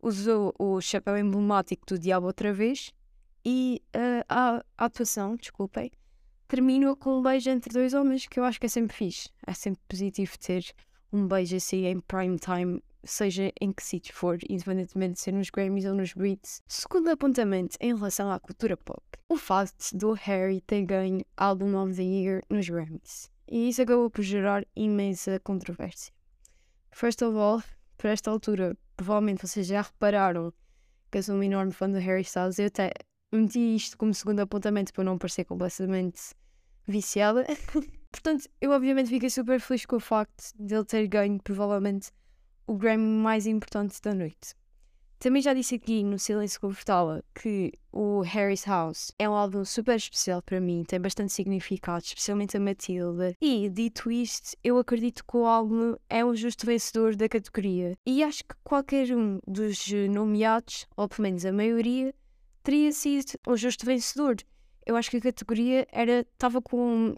usou 0.00 0.54
o 0.58 0.80
chapéu 0.80 1.18
emblemático 1.18 1.84
do 1.86 1.98
diabo 1.98 2.28
outra 2.28 2.52
vez 2.52 2.92
e 3.44 3.82
uh, 3.96 4.24
a, 4.28 4.64
a 4.78 4.84
atuação, 4.84 5.34
desculpem, 5.34 5.90
terminou 6.46 6.96
com 6.96 7.18
um 7.18 7.22
beijo 7.22 7.50
entre 7.50 7.72
dois 7.72 7.94
homens 7.94 8.26
que 8.26 8.38
eu 8.38 8.44
acho 8.44 8.60
que 8.60 8.66
é 8.66 8.68
sempre 8.68 8.96
fixe. 8.96 9.28
É 9.46 9.52
sempre 9.52 9.82
positivo 9.88 10.38
ter 10.38 10.64
um 11.12 11.26
beijo 11.26 11.56
assim 11.56 11.86
em 11.86 12.00
prime 12.00 12.38
time, 12.38 12.82
seja 13.04 13.52
em 13.60 13.72
que 13.72 13.82
sítio 13.82 14.14
for, 14.14 14.38
independentemente 14.48 15.14
de 15.14 15.20
ser 15.20 15.32
nos 15.32 15.50
Grammys 15.50 15.84
ou 15.84 15.94
nos 15.94 16.12
Brits. 16.12 16.62
Segundo 16.66 17.08
apontamento 17.08 17.76
em 17.80 17.94
relação 17.94 18.30
à 18.30 18.38
cultura 18.38 18.76
pop, 18.76 19.02
o 19.28 19.36
facto 19.36 19.96
do 19.96 20.12
Harry 20.12 20.60
ter 20.60 20.84
ganho 20.84 21.24
Album 21.36 21.76
of 21.76 21.94
the 21.94 22.02
Year 22.02 22.42
nos 22.50 22.68
Grammys. 22.68 23.30
E 23.48 23.68
isso 23.68 23.82
acabou 23.82 24.10
por 24.10 24.22
gerar 24.22 24.66
imensa 24.74 25.38
controvérsia. 25.40 26.12
First 26.92 27.22
of 27.22 27.36
all, 27.36 27.62
por 27.96 28.08
esta 28.08 28.30
altura, 28.30 28.76
provavelmente 28.96 29.46
vocês 29.46 29.66
já 29.66 29.82
repararam 29.82 30.52
que 31.10 31.18
eu 31.18 31.22
sou 31.22 31.36
um 31.36 31.42
enorme 31.42 31.72
fã 31.72 31.88
do 31.88 31.98
Harry 31.98 32.22
Styles. 32.22 32.58
Eu 32.58 32.66
até 32.66 32.92
meti 33.32 33.76
isto 33.76 33.96
como 33.96 34.12
segundo 34.12 34.40
apontamento 34.40 34.92
para 34.92 35.04
não 35.04 35.18
parecer 35.18 35.44
completamente 35.44 36.34
viciada. 36.86 37.46
Portanto, 38.16 38.48
eu 38.62 38.70
obviamente 38.70 39.10
fiquei 39.10 39.28
super 39.28 39.60
feliz 39.60 39.84
com 39.84 39.96
o 39.96 40.00
facto 40.00 40.50
de 40.58 40.74
ele 40.74 40.86
ter 40.86 41.06
ganho 41.06 41.38
provavelmente 41.38 42.10
o 42.66 42.74
Grammy 42.74 43.04
mais 43.04 43.46
importante 43.46 44.00
da 44.00 44.14
noite. 44.14 44.54
Também 45.18 45.42
já 45.42 45.52
disse 45.52 45.74
aqui 45.74 46.02
no 46.02 46.18
Silêncio 46.18 46.58
Confortável 46.58 47.22
que 47.34 47.74
o 47.92 48.22
Harry's 48.22 48.64
House 48.64 49.12
é 49.18 49.28
um 49.28 49.34
álbum 49.34 49.66
super 49.66 49.96
especial 49.96 50.40
para 50.40 50.58
mim, 50.58 50.82
tem 50.88 50.98
bastante 50.98 51.30
significado, 51.30 52.04
especialmente 52.04 52.56
a 52.56 52.60
Matilda. 52.60 53.34
E, 53.38 53.68
dito 53.68 54.10
isto, 54.10 54.56
eu 54.64 54.78
acredito 54.78 55.22
que 55.22 55.36
o 55.36 55.44
álbum 55.44 55.94
é 56.08 56.24
um 56.24 56.34
justo 56.34 56.64
vencedor 56.64 57.14
da 57.16 57.28
categoria. 57.28 57.98
E 58.06 58.24
acho 58.24 58.44
que 58.44 58.54
qualquer 58.64 59.14
um 59.14 59.40
dos 59.46 59.92
nomeados, 60.10 60.86
ou 60.96 61.06
pelo 61.06 61.24
menos 61.24 61.44
a 61.44 61.52
maioria, 61.52 62.14
teria 62.62 62.92
sido 62.92 63.32
um 63.46 63.56
justo 63.58 63.84
vencedor. 63.84 64.36
Eu 64.86 64.96
acho 64.96 65.10
que 65.10 65.18
a 65.18 65.20
categoria 65.20 65.86
era 65.92 66.20
estava 66.20 66.62
com 66.62 67.14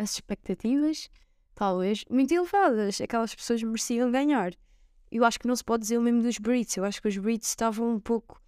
as 0.00 0.12
expectativas, 0.12 1.10
talvez, 1.54 2.04
muito 2.10 2.32
elevadas. 2.32 3.00
Aquelas 3.00 3.34
pessoas 3.34 3.62
mereciam 3.62 4.10
ganhar. 4.10 4.52
Eu 5.10 5.24
acho 5.24 5.38
que 5.38 5.46
não 5.46 5.56
se 5.56 5.64
pode 5.64 5.82
dizer 5.82 5.98
o 5.98 6.02
mesmo 6.02 6.22
dos 6.22 6.38
Brits. 6.38 6.76
Eu 6.76 6.84
acho 6.84 7.02
que 7.02 7.08
os 7.08 7.16
Brits 7.16 7.48
estavam 7.48 7.90
um 7.90 8.00
pouco 8.00 8.40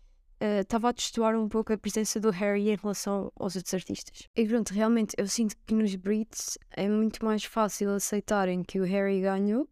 estava 0.61 0.89
uh, 0.89 0.91
a 0.91 0.93
destoar 0.93 1.39
um 1.39 1.49
pouco 1.49 1.73
a 1.73 1.79
presença 1.79 2.19
do 2.19 2.31
Harry 2.31 2.69
em 2.69 2.77
relação 2.77 3.33
aos 3.37 3.55
outros 3.55 3.75
artistas. 3.75 4.29
E 4.35 4.47
pronto, 4.47 4.75
realmente 4.75 5.15
eu 5.17 5.29
sinto 5.29 5.55
que 5.65 5.75
nos 5.75 5.95
Brits 5.95 6.59
é 6.73 6.89
muito 6.89 7.25
mais 7.25 7.45
fácil 7.45 7.91
aceitarem 7.91 8.65
que 8.65 8.81
o 8.81 8.85
Harry 8.85 9.21
ganhou, 9.21 9.69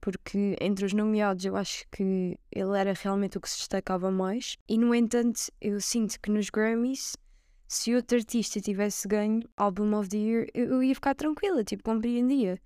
porque 0.00 0.56
entre 0.60 0.86
os 0.86 0.94
nomeados 0.94 1.44
eu 1.44 1.56
acho 1.56 1.84
que 1.90 2.38
ele 2.50 2.78
era 2.78 2.94
realmente 2.94 3.36
o 3.36 3.40
que 3.40 3.50
se 3.50 3.58
destacava 3.58 4.10
mais. 4.10 4.56
E 4.66 4.78
no 4.78 4.94
entanto, 4.94 5.40
eu 5.60 5.78
sinto 5.78 6.18
que 6.18 6.30
nos 6.30 6.48
Grammys 6.48 7.16
se 7.66 7.94
outro 7.94 8.18
artista 8.18 8.60
tivesse 8.60 9.08
ganho 9.08 9.42
Album 9.56 9.98
of 9.98 10.08
the 10.08 10.16
Year, 10.16 10.46
eu 10.54 10.82
ia 10.82 10.94
ficar 10.94 11.14
tranquila, 11.14 11.64
tipo, 11.64 11.82
compreendia. 11.82 12.60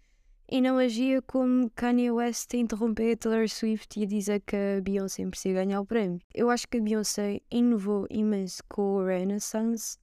E 0.50 0.60
não 0.60 0.78
agia 0.78 1.20
como 1.22 1.70
Kanye 1.70 2.10
West 2.10 2.54
a 2.54 2.56
interromper 2.56 3.12
a 3.12 3.16
Taylor 3.16 3.48
Swift 3.48 4.00
e 4.00 4.04
a 4.04 4.06
dizer 4.06 4.40
que 4.40 4.56
a 4.56 4.80
Beyoncé 4.80 5.24
merecia 5.24 5.52
ganhar 5.52 5.80
o 5.80 5.86
prémio. 5.86 6.20
Eu 6.34 6.48
acho 6.48 6.66
que 6.66 6.78
a 6.78 6.80
Beyoncé 6.80 7.40
inovou 7.50 8.06
imenso 8.08 8.62
com 8.66 8.96
o 8.96 9.04
Renaissance, 9.04 9.98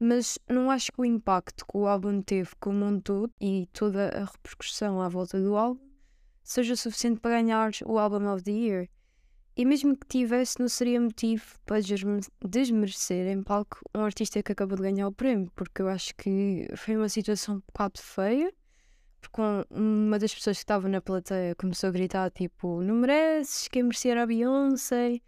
mas 0.00 0.36
não 0.48 0.70
acho 0.70 0.90
que 0.90 1.00
o 1.00 1.04
impacto 1.04 1.64
que 1.64 1.76
o 1.76 1.86
álbum 1.86 2.20
teve 2.22 2.50
como 2.58 2.84
um 2.84 3.00
todo 3.00 3.32
e 3.40 3.68
toda 3.72 4.08
a 4.08 4.24
repercussão 4.24 5.00
à 5.00 5.08
volta 5.08 5.40
do 5.40 5.56
álbum 5.56 5.84
seja 6.42 6.76
suficiente 6.76 7.20
para 7.20 7.40
ganhar 7.40 7.70
o 7.86 7.98
Album 7.98 8.32
of 8.32 8.44
the 8.44 8.50
Year. 8.50 8.88
E 9.56 9.64
mesmo 9.64 9.96
que 9.96 10.06
tivesse, 10.08 10.58
não 10.58 10.68
seria 10.68 11.00
motivo 11.00 11.44
para 11.64 11.78
desmerecer 12.44 13.28
em 13.28 13.40
palco 13.40 13.78
um 13.94 14.00
artista 14.00 14.42
que 14.42 14.50
acabou 14.50 14.76
de 14.76 14.82
ganhar 14.82 15.06
o 15.06 15.12
prémio, 15.12 15.50
porque 15.54 15.80
eu 15.80 15.88
acho 15.88 16.12
que 16.16 16.68
foi 16.76 16.96
uma 16.96 17.08
situação 17.08 17.56
um 17.56 17.62
bocado 17.66 18.00
feia, 18.00 18.52
porque 19.20 19.40
uma 19.70 20.18
das 20.18 20.34
pessoas 20.34 20.56
que 20.56 20.64
estava 20.64 20.88
na 20.88 21.00
plateia 21.00 21.54
começou 21.54 21.88
a 21.88 21.92
gritar 21.92 22.30
tipo, 22.30 22.82
não 22.82 22.96
mereces, 22.96 23.68
quem 23.68 23.84
merecia 23.84 24.10
era 24.10 24.24
a 24.24 24.26
Beyoncé, 24.26 25.20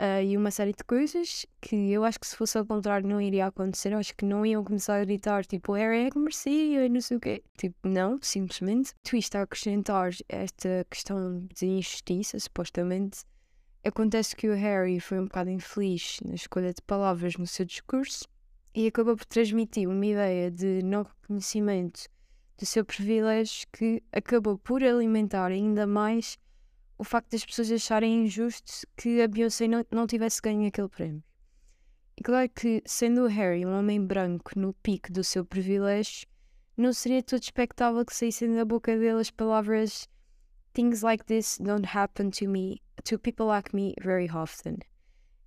uh, 0.00 0.22
e 0.24 0.36
uma 0.36 0.50
série 0.50 0.72
de 0.72 0.82
coisas 0.84 1.46
que 1.60 1.92
eu 1.92 2.04
acho 2.04 2.18
que 2.18 2.26
se 2.26 2.36
fosse 2.36 2.58
ao 2.58 2.66
contrário 2.66 3.08
não 3.08 3.20
iria 3.20 3.46
acontecer, 3.46 3.92
eu 3.92 3.98
acho 3.98 4.14
que 4.16 4.24
não 4.24 4.44
iam 4.44 4.64
começar 4.64 5.00
a 5.00 5.04
gritar 5.04 5.44
tipo, 5.44 5.76
era 5.76 5.96
é 5.96 6.10
que 6.10 6.18
merecia 6.18 6.84
e 6.84 6.88
não 6.88 7.00
sei 7.00 7.16
o 7.16 7.20
quê. 7.20 7.42
Tipo, 7.56 7.88
não, 7.88 8.18
simplesmente. 8.20 8.92
Twist 9.02 9.36
a 9.36 9.42
acrescentar 9.42 10.10
esta 10.28 10.84
questão 10.90 11.46
de 11.54 11.66
injustiça, 11.66 12.38
supostamente, 12.40 13.20
Acontece 13.84 14.36
que 14.36 14.48
o 14.48 14.54
Harry 14.54 15.00
foi 15.00 15.18
um 15.18 15.24
bocado 15.24 15.50
infeliz 15.50 16.18
na 16.24 16.34
escolha 16.34 16.72
de 16.72 16.80
palavras 16.82 17.34
no 17.36 17.46
seu 17.46 17.64
discurso 17.64 18.28
e 18.72 18.86
acabou 18.86 19.16
por 19.16 19.26
transmitir 19.26 19.88
uma 19.88 20.06
ideia 20.06 20.52
de 20.52 20.82
não 20.84 21.02
reconhecimento 21.02 22.08
do 22.56 22.64
seu 22.64 22.84
privilégio 22.84 23.66
que 23.72 24.00
acabou 24.12 24.56
por 24.56 24.84
alimentar 24.84 25.50
ainda 25.50 25.84
mais 25.84 26.38
o 26.96 27.02
facto 27.02 27.32
das 27.32 27.44
pessoas 27.44 27.72
acharem 27.72 28.24
injusto 28.24 28.86
que 28.96 29.20
a 29.20 29.26
Beyoncé 29.26 29.66
não, 29.66 29.84
não 29.90 30.06
tivesse 30.06 30.40
ganho 30.40 30.68
aquele 30.68 30.88
prémio. 30.88 31.24
E 32.16 32.22
claro 32.22 32.48
que, 32.50 32.80
sendo 32.86 33.22
o 33.22 33.26
Harry 33.26 33.66
um 33.66 33.76
homem 33.76 34.00
branco 34.06 34.52
no 34.54 34.72
pico 34.74 35.12
do 35.12 35.24
seu 35.24 35.44
privilégio, 35.44 36.28
não 36.76 36.92
seria 36.92 37.20
todo 37.20 37.42
expectável 37.42 38.04
que 38.04 38.14
saíssem 38.14 38.54
da 38.54 38.64
boca 38.64 38.96
dele 38.96 39.20
as 39.20 39.30
palavras 39.30 40.08
Things 40.72 41.02
like 41.02 41.24
this 41.26 41.58
don't 41.58 41.84
happen 41.84 42.30
to 42.30 42.48
me 42.48 42.80
to 43.04 43.18
people 43.18 43.46
like 43.46 43.74
me 43.74 43.94
very 44.00 44.28
often. 44.30 44.78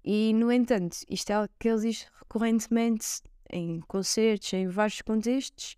E, 0.04 0.34
no 0.34 0.52
entanto, 0.52 0.98
isto 1.10 1.32
é 1.32 1.34
algo 1.34 1.50
que 1.60 1.68
ele 1.68 1.82
diz 1.82 2.08
recorrentemente 2.20 3.22
em 3.50 3.80
concertos, 3.82 4.54
em 4.54 4.68
vários 4.68 5.02
contextos, 5.02 5.78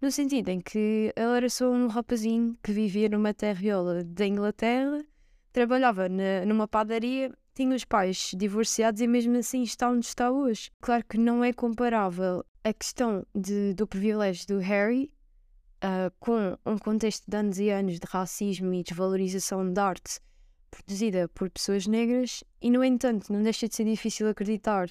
no 0.00 0.10
sentido 0.10 0.48
em 0.48 0.60
que 0.60 1.12
ele 1.16 1.36
era 1.36 1.48
só 1.48 1.70
um 1.70 1.86
rapazinho 1.86 2.56
que 2.62 2.72
vivia 2.72 3.08
numa 3.08 3.32
terriola 3.32 4.02
da 4.04 4.26
Inglaterra, 4.26 5.04
trabalhava 5.52 6.08
na, 6.08 6.44
numa 6.44 6.66
padaria, 6.66 7.32
tinha 7.54 7.74
os 7.74 7.84
pais 7.84 8.32
divorciados 8.36 9.00
e 9.00 9.06
mesmo 9.06 9.36
assim 9.36 9.62
está 9.62 9.88
onde 9.88 10.06
está 10.06 10.30
hoje. 10.30 10.70
Claro 10.80 11.04
que 11.08 11.18
não 11.18 11.44
é 11.44 11.52
comparável 11.52 12.44
a 12.64 12.72
questão 12.72 13.26
de, 13.34 13.74
do 13.74 13.86
privilégio 13.86 14.46
do 14.48 14.58
Harry 14.58 15.12
uh, 15.82 16.12
com 16.18 16.58
um 16.66 16.78
contexto 16.78 17.24
de 17.28 17.36
anos 17.36 17.58
e 17.58 17.70
anos 17.70 17.98
de 17.98 18.06
racismo 18.06 18.72
e 18.74 18.82
desvalorização 18.82 19.72
da 19.72 19.86
arte 19.86 20.20
produzida 20.72 21.28
por 21.28 21.50
pessoas 21.50 21.86
negras, 21.86 22.42
e 22.60 22.70
no 22.70 22.82
entanto 22.82 23.30
não 23.30 23.42
deixa 23.42 23.68
de 23.68 23.74
ser 23.76 23.84
difícil 23.84 24.26
acreditar 24.28 24.88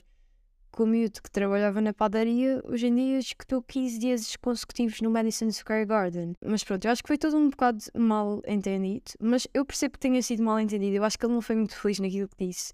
que 0.73 0.81
o 0.81 0.85
miúdo 0.85 1.21
que 1.21 1.29
trabalhava 1.29 1.81
na 1.81 1.91
padaria 1.91 2.61
hoje 2.63 2.87
em 2.87 2.95
dia 2.95 3.19
escutou 3.19 3.61
15 3.61 3.99
dias 3.99 4.35
consecutivos 4.37 5.01
no 5.01 5.11
Madison 5.11 5.51
Square 5.51 5.85
Garden. 5.85 6.33
Mas 6.45 6.63
pronto, 6.63 6.85
eu 6.85 6.91
acho 6.91 7.03
que 7.03 7.07
foi 7.07 7.17
todo 7.17 7.35
um 7.35 7.49
bocado 7.49 7.83
mal 7.97 8.41
entendido, 8.47 9.11
mas 9.19 9.47
eu 9.53 9.65
percebo 9.65 9.93
que 9.93 9.99
tenha 9.99 10.21
sido 10.21 10.43
mal 10.43 10.59
entendido. 10.59 10.95
Eu 10.95 11.03
acho 11.03 11.19
que 11.19 11.25
ele 11.25 11.33
não 11.33 11.41
foi 11.41 11.57
muito 11.57 11.75
feliz 11.75 11.99
naquilo 11.99 12.29
que 12.29 12.47
disse, 12.47 12.73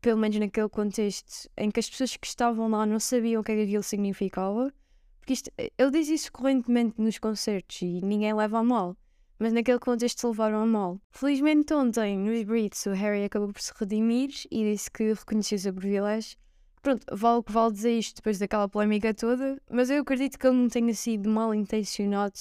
pelo 0.00 0.18
menos 0.18 0.38
naquele 0.38 0.68
contexto 0.70 1.50
em 1.56 1.70
que 1.70 1.80
as 1.80 1.90
pessoas 1.90 2.16
que 2.16 2.26
estavam 2.26 2.68
lá 2.68 2.86
não 2.86 2.98
sabiam 2.98 3.42
o 3.42 3.44
que, 3.44 3.52
é 3.52 3.62
aquilo 3.62 3.82
significava. 3.82 4.72
Porque 5.20 5.34
isto, 5.34 5.50
ele 5.58 5.90
diz 5.90 6.08
isso 6.08 6.32
correntemente 6.32 6.94
nos 6.98 7.18
concertos 7.18 7.82
e 7.82 8.00
ninguém 8.02 8.32
leva 8.32 8.58
a 8.58 8.64
mal 8.64 8.96
mas 9.38 9.52
naquele 9.52 9.78
contexto 9.78 10.28
levaram 10.28 10.62
a 10.62 10.66
mal. 10.66 11.00
Felizmente 11.10 11.72
ontem, 11.74 12.18
nos 12.18 12.42
Brits, 12.44 12.86
o 12.86 12.92
Harry 12.92 13.24
acabou 13.24 13.52
por 13.52 13.60
se 13.60 13.72
redimir 13.78 14.30
e 14.50 14.72
disse 14.72 14.90
que 14.90 15.12
reconhecia 15.12 15.56
o 15.56 15.60
seu 15.60 15.74
privilégio. 15.74 16.38
Pronto, 16.82 17.04
vale 17.12 17.38
o 17.38 17.42
que 17.42 17.52
vale 17.52 17.72
dizer 17.72 17.98
isto 17.98 18.16
depois 18.16 18.38
daquela 18.38 18.68
polémica 18.68 19.14
toda, 19.14 19.60
mas 19.70 19.88
eu 19.88 20.02
acredito 20.02 20.38
que 20.38 20.46
ele 20.46 20.56
não 20.56 20.68
tenha 20.68 20.92
sido 20.94 21.30
mal 21.30 21.54
intencionado 21.54 22.38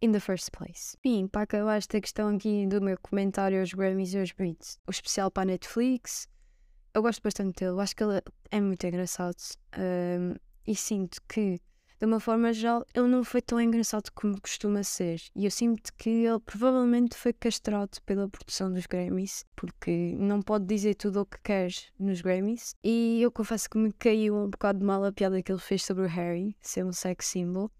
in 0.00 0.12
the 0.12 0.20
first 0.20 0.50
place. 0.52 0.96
Sim, 1.04 1.26
para 1.26 1.42
acabar 1.42 1.76
esta 1.76 2.00
questão 2.00 2.34
aqui 2.34 2.66
do 2.66 2.80
meu 2.80 2.96
comentário 3.00 3.58
aos 3.60 3.72
Grammys 3.72 4.14
e 4.14 4.20
aos 4.20 4.32
Brits, 4.32 4.78
o 4.86 4.90
especial 4.90 5.30
para 5.30 5.42
a 5.42 5.46
Netflix, 5.46 6.28
eu 6.94 7.02
gosto 7.02 7.22
bastante 7.22 7.64
dele, 7.64 7.80
acho 7.80 7.96
que 7.96 8.04
ele 8.04 8.20
é 8.50 8.60
muito 8.60 8.86
engraçado 8.86 9.36
um, 9.78 10.34
e 10.66 10.76
sinto 10.76 11.18
que 11.28 11.58
de 12.02 12.06
uma 12.06 12.18
forma 12.18 12.52
geral, 12.52 12.84
ele 12.92 13.06
não 13.06 13.22
foi 13.22 13.40
tão 13.40 13.60
engraçado 13.60 14.10
como 14.12 14.40
costuma 14.40 14.82
ser. 14.82 15.22
E 15.36 15.44
eu 15.44 15.50
sinto 15.52 15.94
que 15.96 16.10
ele 16.10 16.40
provavelmente 16.40 17.16
foi 17.16 17.32
castrado 17.32 17.96
pela 18.04 18.28
produção 18.28 18.72
dos 18.72 18.86
Grammys, 18.86 19.46
porque 19.54 20.16
não 20.18 20.42
pode 20.42 20.66
dizer 20.66 20.96
tudo 20.96 21.20
o 21.20 21.24
que 21.24 21.38
quer 21.44 21.70
nos 22.00 22.20
Grammys. 22.20 22.74
E 22.82 23.22
eu 23.22 23.30
confesso 23.30 23.70
que 23.70 23.78
me 23.78 23.92
caiu 23.92 24.34
um 24.34 24.50
bocado 24.50 24.84
mal 24.84 25.04
a 25.04 25.12
piada 25.12 25.40
que 25.40 25.52
ele 25.52 25.60
fez 25.60 25.84
sobre 25.84 26.06
o 26.06 26.08
Harry 26.08 26.56
ser 26.60 26.84
um 26.84 26.92
sex 26.92 27.24
symbol. 27.24 27.70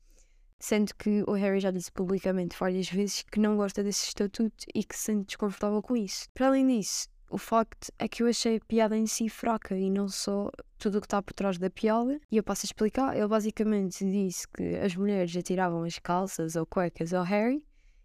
Sendo 0.60 0.94
que 0.94 1.24
o 1.26 1.32
Harry 1.32 1.58
já 1.58 1.72
disse 1.72 1.90
publicamente 1.90 2.56
várias 2.56 2.88
vezes 2.88 3.22
que 3.22 3.40
não 3.40 3.56
gosta 3.56 3.82
desse 3.82 4.06
estatuto 4.06 4.64
e 4.72 4.84
que 4.84 4.96
se 4.96 5.06
sente 5.06 5.26
desconfortável 5.26 5.82
com 5.82 5.96
isso. 5.96 6.28
Para 6.32 6.46
além 6.46 6.68
disso, 6.68 7.08
o 7.32 7.38
facto 7.38 7.90
é 7.98 8.06
que 8.06 8.22
eu 8.22 8.28
achei 8.28 8.56
a 8.56 8.60
piada 8.60 8.94
em 8.96 9.06
si 9.06 9.26
fraca 9.26 9.74
e 9.74 9.88
não 9.88 10.06
só 10.06 10.50
tudo 10.78 10.98
o 10.98 11.00
que 11.00 11.06
está 11.06 11.22
por 11.22 11.32
trás 11.32 11.56
da 11.56 11.70
piada. 11.70 12.20
E 12.30 12.36
eu 12.36 12.42
passo 12.42 12.66
a 12.66 12.68
explicar. 12.68 13.16
Ele 13.16 13.26
basicamente 13.26 14.04
disse 14.04 14.46
que 14.48 14.76
as 14.76 14.94
mulheres 14.94 15.34
atiravam 15.34 15.82
as 15.82 15.98
calças 15.98 16.56
ou 16.56 16.66
cuecas 16.66 17.14
ao 17.14 17.24
Harry. 17.24 17.64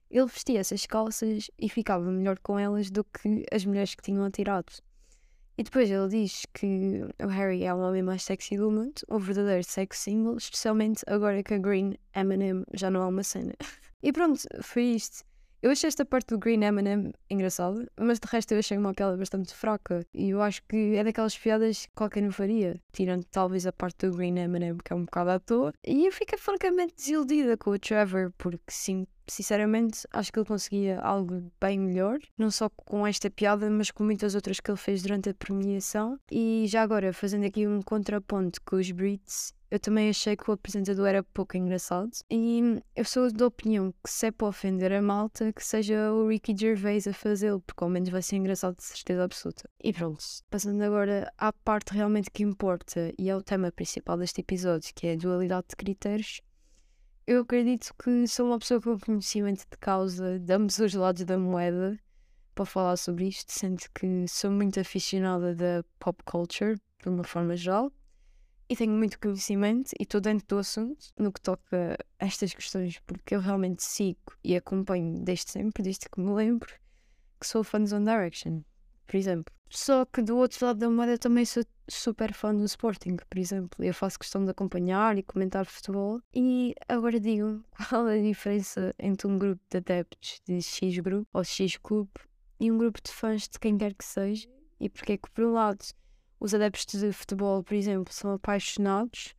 Ele 0.10 0.26
vestia 0.26 0.62
essas 0.62 0.86
calças 0.86 1.52
e 1.60 1.68
ficava 1.68 2.10
melhor 2.10 2.40
com 2.40 2.58
elas 2.58 2.90
do 2.90 3.04
que 3.04 3.46
as 3.52 3.66
mulheres 3.66 3.94
que 3.94 4.02
tinham 4.02 4.24
atirado. 4.24 4.72
E 5.58 5.64
depois 5.64 5.92
ele 5.92 6.08
diz 6.08 6.46
que 6.54 7.02
o 7.22 7.28
Harry 7.28 7.66
é 7.66 7.74
o 7.74 7.80
homem 7.80 8.04
mais 8.04 8.24
sexy 8.24 8.56
do 8.56 8.72
mundo, 8.72 9.02
um 9.10 9.18
verdadeiro 9.18 9.64
sex 9.64 9.98
symbol, 9.98 10.38
especialmente 10.38 11.04
agora 11.08 11.44
que 11.44 11.54
a 11.54 11.58
Green 11.58 11.96
M&M 12.14 12.64
já 12.74 12.90
não 12.90 13.02
é 13.02 13.06
uma 13.08 13.24
cena. 13.24 13.54
E 14.04 14.14
pronto, 14.14 14.40
foi 14.62 14.84
isto. 14.84 15.26
Eu 15.60 15.72
achei 15.72 15.88
esta 15.88 16.06
parte 16.06 16.30
do 16.30 16.38
Green 16.38 16.64
M&M 16.64 17.12
engraçada, 17.30 17.90
mas 18.00 18.20
de 18.20 18.28
resto 18.28 18.52
eu 18.52 18.60
achei 18.60 18.78
uma 18.78 18.94
piada 18.94 19.18
bastante 19.18 19.56
fraca. 19.56 20.06
E 20.14 20.30
eu 20.30 20.42
acho 20.42 20.62
que 20.70 20.96
é 20.96 21.04
daquelas 21.04 21.36
piadas 21.36 21.88
que 21.88 21.92
qualquer 21.96 22.22
não 22.22 22.32
faria, 22.32 22.80
tirando 22.92 23.26
talvez 23.26 23.66
a 23.66 23.74
parte 23.74 24.06
do 24.06 24.16
Green 24.16 24.38
M&M, 24.38 24.78
que 24.84 24.94
é 24.94 24.96
um 24.96 25.06
bocado 25.06 25.32
à 25.32 25.40
toa. 25.40 25.74
E 25.84 26.06
eu 26.06 26.12
fiquei 26.12 26.38
francamente 26.38 26.94
desiludida 26.96 27.58
com 27.58 27.72
o 27.72 27.80
Trevor, 27.80 28.32
porque 28.38 28.70
sim, 28.70 29.08
sinceramente 29.28 30.08
acho 30.14 30.32
que 30.32 30.38
ele 30.38 30.46
conseguia 30.46 31.00
algo 31.00 31.52
bem 31.60 31.80
melhor, 31.80 32.20
não 32.38 32.52
só 32.52 32.70
com 32.70 33.06
esta 33.08 33.30
piada, 33.30 33.68
mas 33.68 33.90
com 33.90 34.04
muitas 34.04 34.36
outras 34.36 34.60
que 34.60 34.70
ele 34.70 34.78
fez 34.78 35.02
durante 35.02 35.30
a 35.30 35.34
premiação. 35.34 36.20
E 36.32 36.66
já 36.68 36.84
agora, 36.84 37.12
fazendo 37.12 37.48
aqui 37.48 37.68
um 37.68 37.82
contraponto 37.82 38.62
com 38.62 38.76
os 38.76 38.92
Brits, 38.92 39.54
eu 39.70 39.80
também 39.80 40.10
achei 40.10 40.36
que 40.36 40.50
o 40.50 40.54
apresentador 40.54 41.08
era 41.08 41.24
pouco 41.24 41.58
engraçado. 41.58 42.12
E 42.30 42.82
eu 42.96 43.04
sou 43.04 43.32
da 43.32 43.48
opinião 43.48 43.94
que 44.04 44.10
se 44.10 44.28
é 44.28 44.32
para 44.32 44.48
ofender 44.48 44.94
a 44.94 45.02
malta, 45.02 45.52
que 45.52 45.64
seja 45.64 46.12
o 46.14 46.30
Ricky 46.30 46.56
Gervais 46.58 47.06
a 47.06 47.14
fazê-lo, 47.14 47.60
porque 47.62 47.84
ao 47.84 47.90
menos 47.90 48.10
vai 48.10 48.22
ser 48.22 48.38
engraçado 48.38 48.78
de 48.78 48.84
certeza 48.84 49.24
absoluta. 49.24 49.70
E 49.84 49.92
pronto, 49.92 50.24
passando 50.50 50.82
agora 50.82 51.32
à 51.38 51.52
parte 51.52 51.94
realmente 51.94 52.32
que 52.32 52.44
importa 52.44 53.14
e 53.18 53.30
ao 53.30 53.42
tema 53.42 53.72
principal 53.72 54.18
deste 54.18 54.42
episódio, 54.42 54.94
que 54.96 55.08
é 55.08 55.14
a 55.14 55.18
dualidade 55.18 55.68
de 55.70 55.76
critérios. 55.76 56.42
Eu 57.26 57.42
acredito 57.42 57.94
que 58.02 58.26
sou 58.26 58.48
uma 58.48 58.60
pessoa 58.60 58.80
com 58.80 58.98
conhecimento 58.98 59.66
de 59.70 59.78
causa 59.80 60.40
de 60.40 60.54
ambos 60.54 60.80
os 60.80 60.94
lados 60.94 61.26
da 61.26 61.38
moeda 61.38 62.00
para 62.56 62.66
falar 62.66 62.96
sobre 62.96 63.28
isto, 63.28 63.52
sendo 63.52 63.84
que 63.94 64.26
sou 64.30 64.50
muito 64.50 64.80
aficionada 64.80 65.54
da 65.54 65.84
pop 66.00 66.24
culture, 66.24 66.80
de 67.04 67.10
uma 67.10 67.26
forma 67.26 67.56
geral 67.58 67.92
e 68.70 68.76
tenho 68.76 68.94
muito 68.94 69.20
conhecimento 69.20 69.92
e 70.00 70.04
estou 70.04 70.20
dentro 70.20 70.46
do 70.48 70.58
assunto 70.58 71.08
no 71.18 71.32
que 71.32 71.42
toca 71.42 71.98
a 72.20 72.26
estas 72.26 72.54
questões, 72.54 73.00
porque 73.06 73.36
eu 73.36 73.40
realmente 73.40 73.84
sigo 73.84 74.20
e 74.44 74.56
acompanho 74.56 75.20
desde 75.24 75.52
sempre, 75.52 75.84
desde 75.84 76.10
que 76.10 76.20
me 76.20 76.32
lembro, 76.32 76.74
que 77.40 77.48
sou 77.48 77.64
fã 77.64 77.82
de 77.84 77.94
One 77.94 78.06
Direction. 78.06 78.62
por 79.06 79.16
exemplo. 79.16 79.54
Só 79.70 80.06
que 80.06 80.22
do 80.22 80.38
outro 80.38 80.66
lado 80.66 80.80
da 80.80 80.90
moeda 80.90 81.18
também 81.18 81.44
sou 81.46 81.64
super 81.90 82.34
fã 82.34 82.56
do 82.56 82.64
Sporting, 82.66 83.18
por 83.30 83.38
exemplo. 83.38 83.84
Eu 83.84 83.94
faço 83.94 84.20
questão 84.20 84.44
de 84.44 84.52
acompanhar 84.52 85.18
e 85.18 85.24
comentar 85.24 85.66
futebol. 85.66 86.22
E 86.34 86.74
agora 86.88 87.20
digam 87.20 87.64
qual 87.90 88.08
é 88.08 88.20
a 88.20 88.22
diferença 88.22 88.94
entre 88.98 89.28
um 89.28 89.38
grupo 89.38 89.62
de 89.70 89.78
adeptos 89.78 90.42
de 90.46 90.62
X 90.62 91.00
grupo 91.00 91.28
ou 91.34 91.44
X 91.44 91.78
clube 91.78 92.12
e 92.60 92.72
um 92.72 92.78
grupo 92.78 93.00
de 93.04 93.12
fãs 93.12 93.48
de 93.48 93.60
quem 93.60 93.78
quer 93.78 93.94
que 93.94 94.06
seja. 94.06 94.48
E 94.80 94.90
porque 94.90 95.14
é 95.14 95.18
que, 95.18 95.30
por 95.32 95.44
um 95.44 95.54
lado, 95.54 95.84
os 96.40 96.54
adeptos 96.54 97.00
de 97.00 97.12
futebol, 97.12 97.64
por 97.64 97.74
exemplo, 97.74 98.14
são 98.14 98.34
apaixonados 98.34 99.36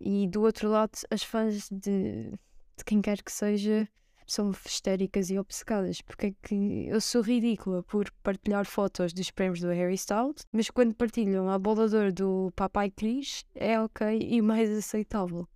e 0.00 0.28
do 0.28 0.42
outro 0.42 0.68
lado, 0.68 0.92
as 1.10 1.22
fãs 1.22 1.68
de, 1.70 2.30
de 2.76 2.84
quem 2.84 3.00
quer 3.00 3.22
que 3.22 3.32
seja 3.32 3.88
são 4.26 4.50
histéricas 4.50 5.30
e 5.30 5.38
obcecadas. 5.38 6.00
Porque 6.02 6.26
é 6.26 6.34
que 6.42 6.88
eu 6.88 7.00
sou 7.00 7.22
ridícula 7.22 7.82
por 7.84 8.10
partilhar 8.22 8.66
fotos 8.66 9.12
dos 9.12 9.30
prémios 9.30 9.60
do 9.60 9.68
Harry 9.68 9.94
Styles, 9.94 10.46
mas 10.52 10.68
quando 10.70 10.94
partilham 10.94 11.48
a 11.48 11.58
bolador 11.58 12.12
do 12.12 12.52
Papai 12.54 12.90
Cris 12.90 13.44
é 13.54 13.80
ok 13.80 14.18
e 14.20 14.42
mais 14.42 14.68
aceitável. 14.70 15.48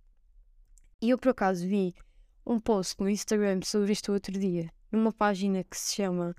E 1.01 1.09
eu 1.09 1.17
por 1.17 1.29
acaso 1.29 1.67
vi 1.67 1.93
um 2.45 2.59
post 2.59 2.95
no 2.99 3.09
Instagram 3.09 3.59
sobre 3.63 3.91
isto 3.91 4.11
outro 4.11 4.33
dia, 4.39 4.71
numa 4.91 5.11
página 5.11 5.63
que 5.63 5.77
se 5.77 5.95
chama 5.95 6.35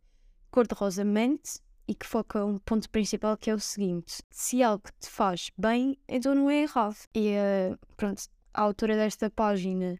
Cor 0.51 0.67
de 0.67 0.75
Rosa 0.75 1.05
Mente 1.05 1.61
e 1.87 1.95
que 1.95 2.07
foca 2.07 2.45
um 2.45 2.59
ponto 2.59 2.89
principal 2.91 3.37
que 3.37 3.51
é 3.51 3.55
o 3.55 3.61
seguinte: 3.61 4.23
se 4.31 4.63
algo 4.63 4.85
te 5.01 5.09
faz 5.09 5.51
bem, 5.57 5.99
então 6.09 6.35
não 6.35 6.51
é 6.51 6.63
errado. 6.63 6.97
E 7.15 7.35
uh, 7.37 7.79
pronto, 7.97 8.23
a 8.55 8.63
autora 8.63 8.97
desta 8.97 9.31
página 9.31 9.99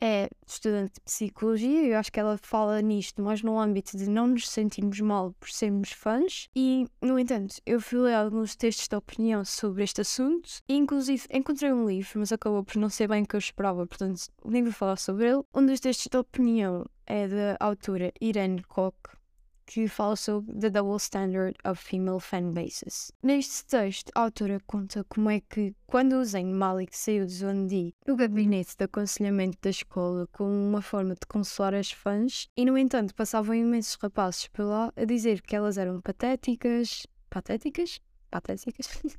é 0.00 0.28
estudante 0.46 0.94
de 0.94 1.00
psicologia, 1.00 1.84
eu 1.84 1.98
acho 1.98 2.12
que 2.12 2.20
ela 2.20 2.36
fala 2.36 2.80
nisto, 2.82 3.22
mas 3.22 3.42
no 3.42 3.58
âmbito 3.58 3.96
de 3.96 4.08
não 4.08 4.26
nos 4.26 4.48
sentirmos 4.48 5.00
mal 5.00 5.32
por 5.40 5.50
sermos 5.50 5.90
fãs. 5.92 6.48
E, 6.54 6.86
no 7.00 7.18
entanto, 7.18 7.56
eu 7.64 7.80
fui 7.80 7.98
ler 8.00 8.14
alguns 8.14 8.54
textos 8.54 8.88
de 8.88 8.96
opinião 8.96 9.44
sobre 9.44 9.84
este 9.84 10.02
assunto 10.02 10.48
e, 10.68 10.74
inclusive, 10.74 11.24
encontrei 11.30 11.72
um 11.72 11.86
livro, 11.86 12.20
mas 12.20 12.32
acabou 12.32 12.62
por 12.62 12.76
não 12.76 12.90
ser 12.90 13.08
bem 13.08 13.22
o 13.22 13.26
que 13.26 13.36
eu 13.36 13.38
esperava, 13.38 13.86
portanto, 13.86 14.26
nem 14.44 14.62
vou 14.62 14.72
falar 14.72 14.96
sobre 14.96 15.28
ele. 15.28 15.42
Um 15.54 15.64
dos 15.64 15.80
textos 15.80 16.08
de 16.10 16.16
opinião 16.18 16.84
é 17.06 17.26
da 17.28 17.56
autora 17.60 18.12
Irene 18.20 18.62
Koch, 18.64 18.96
que 19.66 19.88
fala 19.88 20.16
sobre 20.16 20.54
The 20.58 20.70
Double 20.70 20.96
Standard 20.96 21.56
of 21.64 21.82
Female 21.82 22.20
Fan 22.20 22.52
Bases. 22.52 23.12
Neste 23.22 23.66
texto, 23.66 24.10
a 24.14 24.22
autora 24.22 24.60
conta 24.66 25.04
como 25.04 25.28
é 25.28 25.40
que, 25.40 25.74
quando 25.86 26.14
o 26.14 26.24
Zayn 26.24 26.52
Malik 26.52 26.96
saiu 26.96 27.26
de 27.26 27.32
Zondi, 27.32 27.94
o 28.08 28.16
gabinete 28.16 28.76
de 28.76 28.84
aconselhamento 28.84 29.58
da 29.60 29.70
escola 29.70 30.26
como 30.32 30.50
uma 30.50 30.80
forma 30.80 31.14
de 31.14 31.26
consolar 31.28 31.74
as 31.74 31.90
fãs, 31.90 32.48
e 32.56 32.64
no 32.64 32.78
entanto 32.78 33.14
passavam 33.14 33.54
imensos 33.54 33.96
rapazes 34.00 34.46
por 34.48 34.64
lá 34.64 34.92
a 34.96 35.04
dizer 35.04 35.42
que 35.42 35.56
elas 35.56 35.76
eram 35.76 36.00
patéticas. 36.00 37.06
patéticas? 37.28 38.00
patéticas? 38.30 38.88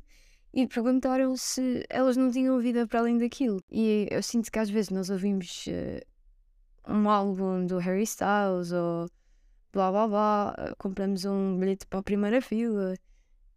e 0.54 0.66
perguntaram 0.68 1.36
se 1.36 1.86
elas 1.90 2.16
não 2.16 2.32
tinham 2.32 2.60
vida 2.60 2.88
para 2.88 3.02
além 3.02 3.18
daquilo. 3.18 3.62
E 3.70 4.08
eu 4.10 4.24
sinto 4.24 4.52
que 4.52 4.60
às 4.60 4.70
vezes 4.70 4.90
nós 4.90 5.10
ouvimos 5.10 5.66
uh, 5.68 6.92
um 6.92 7.10
álbum 7.10 7.66
do 7.66 7.78
Harry 7.78 8.04
Styles 8.04 8.72
ou 8.72 9.08
blá 9.78 9.92
blá 9.92 10.08
blá, 10.08 10.56
eh, 10.58 10.74
compramos 10.80 11.24
um 11.24 11.56
bilhete 11.56 11.86
para 11.86 12.00
a 12.00 12.04
primeira 12.04 12.42
fila 12.42 12.96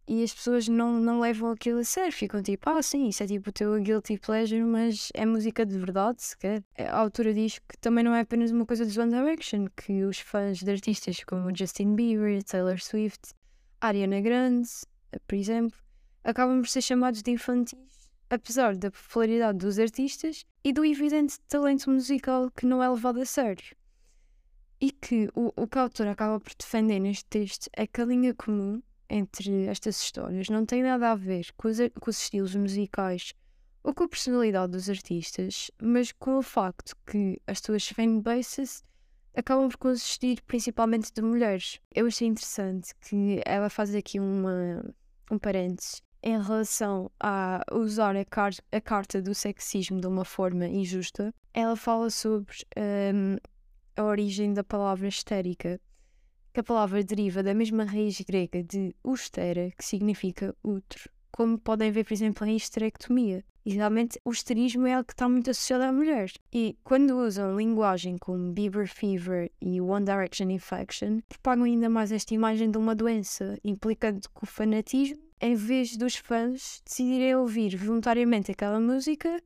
e 0.07 0.23
as 0.23 0.35
pessoas 0.35 0.69
não, 0.69 1.01
não 1.01 1.21
levam 1.21 1.51
aquilo 1.51 1.79
a 1.79 1.85
sério, 1.85 2.13
ficam 2.13 2.43
tipo, 2.43 2.69
ah, 2.69 2.83
sim, 2.83 3.09
isso 3.09 3.23
é 3.23 3.27
tipo 3.27 3.49
o 3.49 3.53
teu 3.53 3.81
guilty 3.81 4.19
pleasure, 4.19 4.63
mas 4.63 5.09
é 5.15 5.25
música 5.25 5.65
de 5.65 5.79
verdade, 5.79 6.23
sequer. 6.23 6.63
A 6.77 6.99
autora 6.99 7.33
diz 7.33 7.59
que 7.61 7.79
também 7.79 8.05
não 8.05 8.15
é 8.15 8.21
apenas 8.21 8.51
uma 8.51 8.67
coisa 8.67 8.85
de 8.85 9.01
One 9.01 9.11
Direction, 9.11 9.67
que 9.75 10.05
os 10.05 10.19
fãs 10.19 10.59
de 10.59 10.71
artistas 10.71 11.25
como 11.25 11.57
Justin 11.57 11.95
Bieber, 11.95 12.43
Taylor 12.43 12.79
Swift, 12.79 13.33
Ariana 13.81 14.21
Grande, 14.21 14.69
por 15.27 15.37
exemplo, 15.37 15.79
acabam 16.23 16.61
por 16.61 16.69
ser 16.69 16.83
chamados 16.83 17.23
de 17.23 17.31
infantis, 17.31 18.11
apesar 18.29 18.77
da 18.77 18.91
popularidade 18.91 19.59
dos 19.59 19.79
artistas 19.79 20.45
e 20.63 20.71
do 20.71 20.85
evidente 20.85 21.41
talento 21.49 21.91
musical 21.91 22.51
que 22.51 22.67
não 22.67 22.83
é 22.83 22.89
levado 22.91 23.21
a 23.21 23.25
sério. 23.25 23.80
E 24.81 24.91
que 24.91 25.29
o, 25.35 25.53
o 25.57 25.67
que 25.67 25.79
a 25.79 25.83
autora 25.83 26.13
acaba 26.13 26.41
por 26.41 26.53
defender 26.55 26.99
neste 26.99 27.25
texto 27.27 27.69
é 27.77 27.87
que 27.87 28.01
a 28.01 28.05
linha 28.05 28.35
comum 28.35 28.83
entre 29.11 29.67
estas 29.67 30.01
histórias 30.01 30.49
não 30.49 30.65
tem 30.65 30.83
nada 30.83 31.11
a 31.11 31.15
ver 31.15 31.53
com 31.57 31.69
os, 31.69 31.79
com 32.01 32.11
os 32.11 32.23
estilos 32.23 32.55
musicais 32.55 33.35
ou 33.83 33.93
com 33.93 34.05
a 34.05 34.09
personalidade 34.09 34.73
dos 34.73 34.89
artistas, 34.89 35.71
mas 35.83 36.13
com 36.13 36.39
o 36.39 36.43
facto 36.43 36.97
que 37.07 37.41
as 37.47 37.59
suas 37.59 37.89
fanbases 37.89 38.85
acabam 39.35 39.69
por 39.69 39.79
consistir 39.79 40.43
principalmente 40.43 41.13
de 41.13 41.23
mulheres. 41.23 41.81
Eu 41.95 42.07
achei 42.07 42.29
interessante 42.29 42.95
que 43.01 43.41
ela 43.45 43.71
faz 43.71 43.95
aqui 43.95 44.21
uma, 44.21 44.85
um 45.31 45.39
parênteses 45.39 46.03
em 46.23 46.41
relação 46.41 47.11
a 47.19 47.65
usar 47.73 48.15
a, 48.15 48.25
car 48.25 48.53
a 48.71 48.81
carta 48.81 49.23
do 49.23 49.35
sexismo 49.35 50.01
de 50.01 50.07
uma 50.07 50.25
forma 50.25 50.67
injusta. 50.67 51.35
Ela 51.55 51.77
fala 51.77 52.11
sobre 52.11 52.55
um, 52.77 53.37
a 54.01 54.05
origem 54.05 54.53
da 54.53 54.65
palavra 54.65 55.07
histérica, 55.07 55.81
que 56.53 56.61
a 56.61 56.65
palavra 56.65 57.05
deriva 57.05 57.43
da 57.43 57.55
mesma 57.55 57.85
raiz 57.85 58.21
grega 58.23 58.63
de 58.63 58.95
ustera, 59.05 59.71
que 59.77 59.85
significa 59.85 60.55
útero, 60.65 61.11
como 61.31 61.59
podem 61.59 61.93
ver, 61.93 62.05
por 62.05 62.13
exemplo, 62.13 62.47
em 62.47 62.57
histerectomia. 62.57 63.45
E 63.65 63.75
realmente 63.75 64.19
o 64.25 64.33
histerismo 64.33 64.87
é 64.87 64.95
algo 64.95 65.07
que 65.07 65.13
está 65.13 65.29
muito 65.29 65.51
associado 65.51 65.85
à 65.85 65.93
mulher. 65.93 66.33
E 66.51 66.77
quando 66.83 67.19
usam 67.19 67.57
linguagem 67.57 68.17
como 68.17 68.53
Bieber 68.53 68.89
Fever 68.89 69.51
e 69.61 69.81
One 69.81 70.07
Direction 70.07 70.51
Infection, 70.51 71.21
propagam 71.29 71.65
ainda 71.65 71.91
mais 71.91 72.11
esta 72.11 72.35
imagem 72.35 72.71
de 72.71 72.79
uma 72.79 72.95
doença, 72.95 73.59
implicando 73.63 74.21
que 74.21 74.43
o 74.43 74.47
fanatismo, 74.47 75.23
em 75.41 75.55
vez 75.55 75.97
dos 75.97 76.17
fãs 76.17 76.83
decidirem 76.87 77.35
ouvir 77.37 77.77
voluntariamente 77.77 78.51
aquela 78.51 78.81
música 78.81 79.43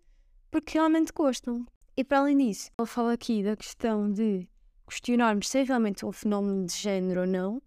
porque 0.51 0.79
realmente 0.79 1.13
gostam. 1.13 1.67
E 1.97 2.03
para 2.03 2.19
além 2.19 2.37
disso, 2.37 2.71
ele 2.77 2.89
fala 2.89 3.13
aqui 3.13 3.43
da 3.43 3.57
questão 3.57 4.11
de 4.11 4.49
questionarmos 4.87 5.49
se 5.49 5.61
é 5.61 5.63
realmente 5.63 6.05
um 6.05 6.11
fenómeno 6.13 6.67
de 6.67 6.75
género 6.75 7.21
ou 7.21 7.27
não. 7.27 7.63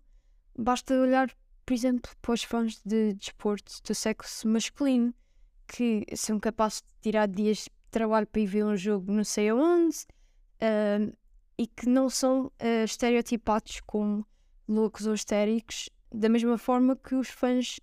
Basta 0.58 0.94
olhar, 0.94 1.34
por 1.66 1.74
exemplo, 1.74 2.12
para 2.22 2.34
os 2.34 2.44
fãs 2.44 2.82
de 2.86 3.14
desporto 3.14 3.72
do 3.84 3.96
sexo 3.96 4.48
masculino, 4.48 5.14
que 5.68 6.06
são 6.16 6.40
capazes 6.40 6.82
de 6.82 7.02
tirar 7.02 7.28
dias 7.28 7.60
de 7.60 7.72
trabalho 7.90 8.28
para 8.28 8.42
ir 8.42 8.48
ver 8.48 8.66
um 8.66 8.76
jogo 8.76 9.12
não 9.12 9.24
sei 9.24 9.50
aonde 9.50 9.98
uh, 10.62 11.16
e 11.58 11.68
que 11.68 11.88
não 11.88 12.10
são 12.10 12.48
uh, 12.48 12.84
estereotipados 12.84 13.82
como 13.82 14.26
loucos 14.68 15.08
ou 15.08 15.14
histéricos, 15.14 15.90
da 16.12 16.28
mesma 16.28 16.58
forma 16.58 16.96
que 16.96 17.16
os 17.16 17.30
fãs 17.30 17.80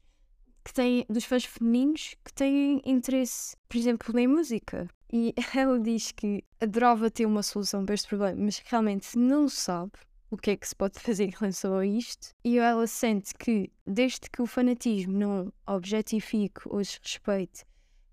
que 0.64 0.72
têm, 0.72 1.04
dos 1.08 1.24
fãs 1.24 1.44
femininos 1.44 2.14
que 2.24 2.32
têm 2.32 2.80
interesse, 2.84 3.56
por 3.68 3.76
exemplo, 3.76 4.18
em 4.18 4.26
música. 4.26 4.88
E 5.16 5.32
ela 5.54 5.78
diz 5.78 6.10
que 6.10 6.42
adorava 6.60 7.08
ter 7.08 7.24
uma 7.24 7.44
solução 7.44 7.86
para 7.86 7.94
este 7.94 8.08
problema, 8.08 8.36
mas 8.36 8.60
realmente 8.66 9.16
não 9.16 9.48
sabe 9.48 9.92
o 10.28 10.36
que 10.36 10.50
é 10.50 10.56
que 10.56 10.68
se 10.68 10.74
pode 10.74 10.98
fazer 10.98 11.26
em 11.26 11.30
relação 11.30 11.78
a 11.78 11.86
isto. 11.86 12.30
E 12.44 12.58
ela 12.58 12.84
sente 12.88 13.32
que, 13.34 13.70
desde 13.86 14.28
que 14.28 14.42
o 14.42 14.46
fanatismo 14.46 15.16
não 15.16 15.52
objetifique 15.68 16.62
ou 16.66 16.78
desrespeite 16.78 17.64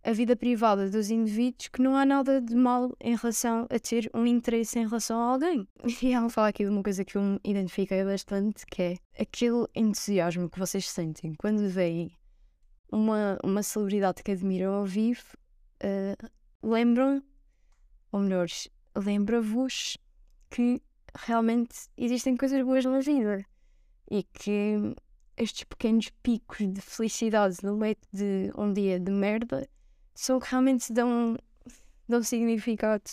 a 0.03 0.11
vida 0.11 0.35
privada 0.35 0.91
dos 0.91 1.09
indivíduos, 1.09 1.69
que 1.69 1.81
não 1.81 1.95
há 1.95 2.05
nada 2.05 2.39
de 2.39 2.55
mal 2.55 2.95
em 3.01 3.15
relação 3.15 3.67
a 3.71 3.79
ter 3.79 4.07
um 4.13 4.27
interesse 4.27 4.77
em 4.77 4.87
relação 4.87 5.19
a 5.19 5.31
alguém. 5.31 5.67
E 6.03 6.13
ela 6.13 6.29
fala 6.29 6.49
aqui 6.49 6.63
de 6.63 6.69
uma 6.69 6.83
coisa 6.83 7.03
que 7.03 7.17
eu 7.17 7.23
me 7.23 7.39
identifiquei 7.43 8.03
bastante, 8.03 8.63
que 8.67 8.81
é 8.81 8.97
aquele 9.19 9.65
entusiasmo 9.73 10.47
que 10.47 10.59
vocês 10.59 10.87
sentem 10.87 11.33
quando 11.39 11.67
veem 11.67 12.15
uma, 12.91 13.39
uma 13.43 13.63
celebridade 13.63 14.21
que 14.23 14.31
admiram 14.31 14.73
ao 14.73 14.85
vivo. 14.85 15.23
Uh, 15.83 16.40
lembram, 16.63 17.23
ou 18.11 18.21
melhor, 18.21 18.47
lembra-vos 18.95 19.97
que 20.49 20.81
realmente 21.15 21.75
existem 21.97 22.37
coisas 22.37 22.63
boas 22.63 22.85
na 22.85 22.99
vida 22.99 23.45
e 24.09 24.23
que 24.23 24.95
estes 25.37 25.63
pequenos 25.63 26.09
picos 26.21 26.71
de 26.71 26.81
felicidade 26.81 27.57
no 27.63 27.77
meio 27.77 27.95
de 28.13 28.51
um 28.55 28.71
dia 28.73 28.99
de 28.99 29.11
merda 29.11 29.67
são 30.13 30.39
que 30.39 30.49
realmente 30.49 30.91
dão, 30.93 31.37
dão 32.07 32.21
significado 32.21 33.03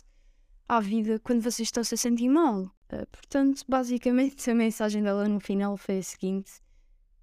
à 0.69 0.81
vida 0.81 1.19
quando 1.21 1.41
vocês 1.41 1.69
estão 1.69 1.83
-se 1.83 1.95
a 1.95 1.99
sentir 1.99 2.29
mal. 2.29 2.63
Uh, 2.93 3.07
portanto, 3.11 3.65
basicamente, 3.69 4.51
a 4.51 4.55
mensagem 4.55 5.03
dela 5.03 5.29
no 5.29 5.41
final 5.41 5.77
foi 5.77 5.99
a 5.99 6.03
seguinte: 6.03 6.61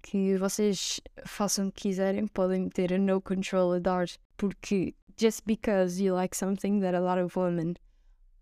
que 0.02 0.38
vocês 0.38 1.00
façam 1.24 1.68
o 1.68 1.72
que 1.72 1.88
quiserem, 1.88 2.26
podem 2.26 2.68
ter 2.68 2.92
a 2.92 2.98
no 2.98 3.20
control 3.20 3.72
a 3.72 3.78
dar, 3.78 4.06
porque 4.36 4.94
just 5.16 5.46
because 5.46 6.00
you 6.00 6.14
like 6.14 6.34
something 6.34 6.80
that 6.80 6.94
a 6.94 7.00
lot 7.00 7.18
of 7.18 7.36
women 7.36 7.76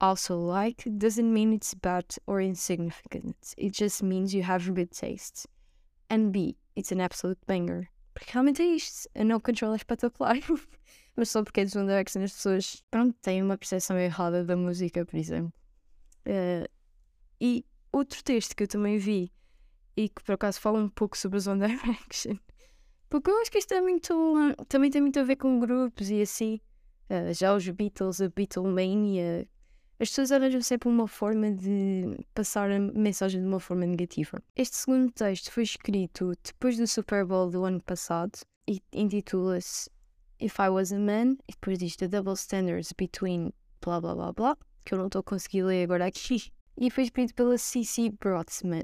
also 0.00 0.36
like 0.36 0.84
doesn't 0.98 1.32
mean 1.32 1.52
it's 1.52 1.74
bad 1.74 2.04
or 2.26 2.40
insignificant. 2.40 3.54
It 3.56 3.72
just 3.72 4.02
means 4.02 4.34
you 4.34 4.42
have 4.42 4.74
good 4.74 4.90
taste. 4.90 5.46
And 6.10 6.32
B, 6.32 6.56
it's 6.76 6.92
an 6.92 7.00
absolute 7.00 7.38
banger. 7.46 7.88
Porque 8.14 8.30
realmente 8.32 8.62
é 8.62 8.76
isto. 8.76 9.08
A 9.14 9.24
no 9.24 9.40
control 9.40 9.72
é 9.72 9.76
espetacular. 9.76 10.36
Mas 11.16 11.30
só 11.30 11.42
porque 11.42 11.60
é 11.60 11.64
dos 11.64 11.76
One 11.76 11.86
Direction 11.86 12.22
as 12.22 12.32
pessoas, 12.32 12.82
pronto, 12.90 13.16
têm 13.22 13.42
uma 13.42 13.56
percepção 13.56 13.96
errada 13.96 14.44
da 14.44 14.56
música, 14.56 15.04
por 15.04 15.16
exemplo. 15.16 15.52
Uh, 16.26 16.68
e 17.40 17.64
outro 17.92 18.22
texto 18.22 18.56
que 18.56 18.64
eu 18.64 18.68
também 18.68 18.98
vi 18.98 19.32
e 19.96 20.08
que 20.08 20.22
por 20.24 20.32
acaso 20.32 20.60
fala 20.60 20.80
um 20.80 20.88
pouco 20.88 21.16
sobre 21.16 21.38
os 21.38 21.46
One 21.46 21.66
Direction. 21.66 22.36
Porque 23.14 23.30
eu 23.30 23.40
acho 23.40 23.48
que 23.48 23.58
isto 23.58 23.72
é 23.72 23.80
muito, 23.80 24.12
também 24.68 24.90
tem 24.90 25.00
muito 25.00 25.20
a 25.20 25.22
ver 25.22 25.36
com 25.36 25.60
grupos 25.60 26.10
e 26.10 26.20
assim. 26.20 26.60
Uh, 27.08 27.32
já 27.32 27.54
os 27.54 27.68
Beatles, 27.68 28.20
a 28.20 28.28
Beatlemania, 28.28 29.46
as 30.00 30.08
pessoas 30.08 30.32
arranjam 30.32 30.60
sempre 30.60 30.88
uma 30.88 31.06
forma 31.06 31.52
de 31.52 32.18
passar 32.34 32.68
a 32.72 32.80
mensagem 32.80 33.40
de 33.40 33.46
uma 33.46 33.60
forma 33.60 33.86
negativa. 33.86 34.42
Este 34.56 34.74
segundo 34.74 35.12
texto 35.12 35.52
foi 35.52 35.62
escrito 35.62 36.32
depois 36.42 36.76
do 36.76 36.88
Super 36.88 37.24
Bowl 37.24 37.48
do 37.48 37.64
ano 37.64 37.80
passado 37.80 38.36
e 38.66 38.82
intitula-se 38.92 39.88
If 40.40 40.58
I 40.58 40.68
Was 40.70 40.92
a 40.92 40.98
Man, 40.98 41.36
e 41.46 41.52
depois 41.52 41.78
diz 41.78 41.94
The 41.94 42.08
Double 42.08 42.34
Standards 42.34 42.92
Between 42.98 43.52
blá 43.80 44.00
blá 44.00 44.16
blá 44.16 44.32
blá, 44.32 44.56
que 44.84 44.92
eu 44.92 44.98
não 44.98 45.06
estou 45.06 45.20
a 45.20 45.22
conseguir 45.22 45.62
ler 45.62 45.84
agora 45.84 46.06
aqui. 46.06 46.50
E 46.76 46.90
foi 46.90 47.04
escrito 47.04 47.32
pela 47.36 47.56
C.C. 47.56 48.10
Brotzman. 48.18 48.82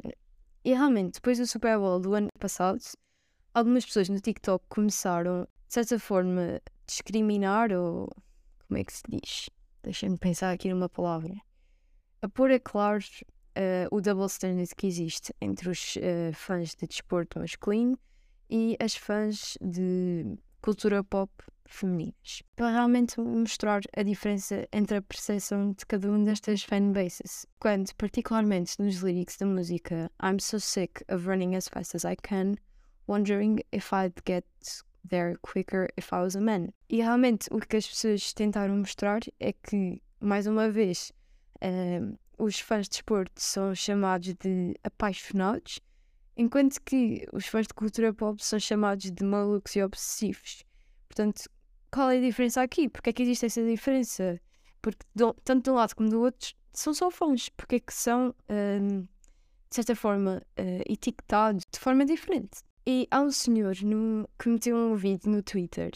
E 0.64 0.72
realmente, 0.72 1.14
depois 1.14 1.38
do 1.38 1.46
Super 1.48 1.76
Bowl 1.76 1.98
do 1.98 2.14
ano 2.14 2.28
passado, 2.38 2.78
algumas 3.54 3.84
pessoas 3.84 4.08
no 4.08 4.20
TikTok 4.20 4.64
começaram, 4.68 5.46
de 5.66 5.74
certa 5.74 5.98
forma, 5.98 6.60
discriminar 6.86 7.72
ou. 7.72 8.08
Como 8.66 8.78
é 8.78 8.84
que 8.84 8.92
se 8.92 9.02
diz? 9.08 9.50
Deixa-me 9.82 10.16
pensar 10.16 10.52
aqui 10.52 10.68
numa 10.68 10.88
palavra. 10.88 11.34
A 12.22 12.28
pôr 12.28 12.52
a 12.52 12.60
claro 12.60 13.02
uh, 13.56 13.94
o 13.94 14.00
double 14.00 14.26
standard 14.26 14.74
que 14.76 14.86
existe 14.86 15.34
entre 15.40 15.70
os 15.70 15.96
uh, 15.96 16.32
fãs 16.34 16.74
de 16.74 16.86
desporto 16.86 17.38
masculino 17.38 17.98
e 18.48 18.76
as 18.78 18.94
fãs 18.94 19.56
de 19.60 20.38
cultura 20.62 21.02
pop 21.02 21.32
femininas, 21.66 22.42
para 22.56 22.70
realmente 22.70 23.20
mostrar 23.20 23.80
a 23.96 24.02
diferença 24.02 24.68
entre 24.72 24.98
a 24.98 25.02
percepção 25.02 25.72
de 25.72 25.86
cada 25.86 26.08
uma 26.10 26.24
destas 26.24 26.62
fanbases. 26.62 27.46
Quando, 27.60 27.94
particularmente 27.94 28.74
nos 28.80 29.02
lyrics 29.02 29.36
da 29.36 29.46
música 29.46 30.10
I'm 30.22 30.40
so 30.40 30.58
sick 30.58 31.04
of 31.08 31.26
running 31.26 31.54
as 31.54 31.68
fast 31.68 31.96
as 31.96 32.04
I 32.04 32.16
can, 32.16 32.56
wondering 33.10 33.60
if 33.72 33.92
I'd 33.92 34.14
get 34.24 34.44
there 35.08 35.36
quicker 35.42 35.88
if 35.96 36.12
I 36.12 36.22
was 36.22 36.36
a 36.36 36.40
man. 36.40 36.72
E 36.88 36.98
realmente 36.98 37.48
o 37.50 37.58
que 37.58 37.76
as 37.76 37.86
pessoas 37.86 38.32
tentaram 38.32 38.76
mostrar 38.76 39.20
é 39.40 39.52
que, 39.52 40.00
mais 40.20 40.46
uma 40.46 40.70
vez, 40.70 41.12
uh, 41.62 42.16
os 42.38 42.60
fãs 42.60 42.86
de 42.86 42.90
desporto 42.90 43.40
são 43.40 43.74
chamados 43.74 44.34
de 44.34 44.74
apaixonados, 44.84 45.80
enquanto 46.36 46.80
que 46.82 47.26
os 47.32 47.46
fãs 47.46 47.66
de 47.66 47.74
cultura 47.74 48.14
pop 48.14 48.42
são 48.42 48.58
chamados 48.58 49.10
de 49.10 49.24
malucos 49.24 49.74
e 49.76 49.82
obsessivos. 49.82 50.64
Portanto, 51.08 51.50
qual 51.90 52.10
é 52.10 52.18
a 52.18 52.20
diferença 52.20 52.62
aqui? 52.62 52.88
Porque 52.88 53.10
é 53.10 53.12
que 53.12 53.22
existe 53.22 53.46
essa 53.46 53.64
diferença? 53.64 54.40
Porque 54.80 55.04
do, 55.14 55.34
tanto 55.44 55.64
de 55.64 55.70
um 55.70 55.74
lado 55.74 55.94
como 55.94 56.08
do 56.08 56.20
outro 56.20 56.54
são 56.72 56.94
só 56.94 57.10
fãs. 57.10 57.48
Porque 57.50 57.76
é 57.76 57.80
que 57.80 57.92
são, 57.92 58.34
um, 58.48 59.00
de 59.00 59.74
certa 59.74 59.94
forma, 59.96 60.40
uh, 60.58 60.82
etiquetados 60.86 61.64
de 61.70 61.78
forma 61.78 62.04
diferente? 62.06 62.62
E 62.92 63.06
há 63.08 63.20
um 63.20 63.30
senhor 63.30 63.76
no, 63.84 64.28
que 64.36 64.48
meteu 64.48 64.76
um 64.76 64.96
vídeo 64.96 65.30
no 65.30 65.44
Twitter 65.44 65.92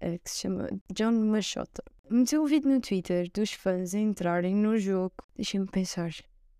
uh, 0.00 0.18
que 0.18 0.30
se 0.30 0.38
chama 0.38 0.66
John 0.94 1.12
Machota. 1.12 1.84
Meteu 2.08 2.42
um 2.42 2.46
vídeo 2.46 2.70
no 2.70 2.80
Twitter 2.80 3.30
dos 3.34 3.52
fãs 3.52 3.92
entrarem 3.92 4.54
no 4.56 4.78
jogo. 4.78 5.12
Deixem-me 5.36 5.66
pensar. 5.66 6.10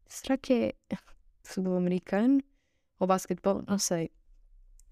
Será 0.07 0.37
que 0.37 0.53
é 0.53 0.74
futebol 1.42 1.79
americano 1.79 2.38
ou 3.01 3.07
basquetebol? 3.07 3.64
Não 3.66 3.79
sei. 3.79 4.11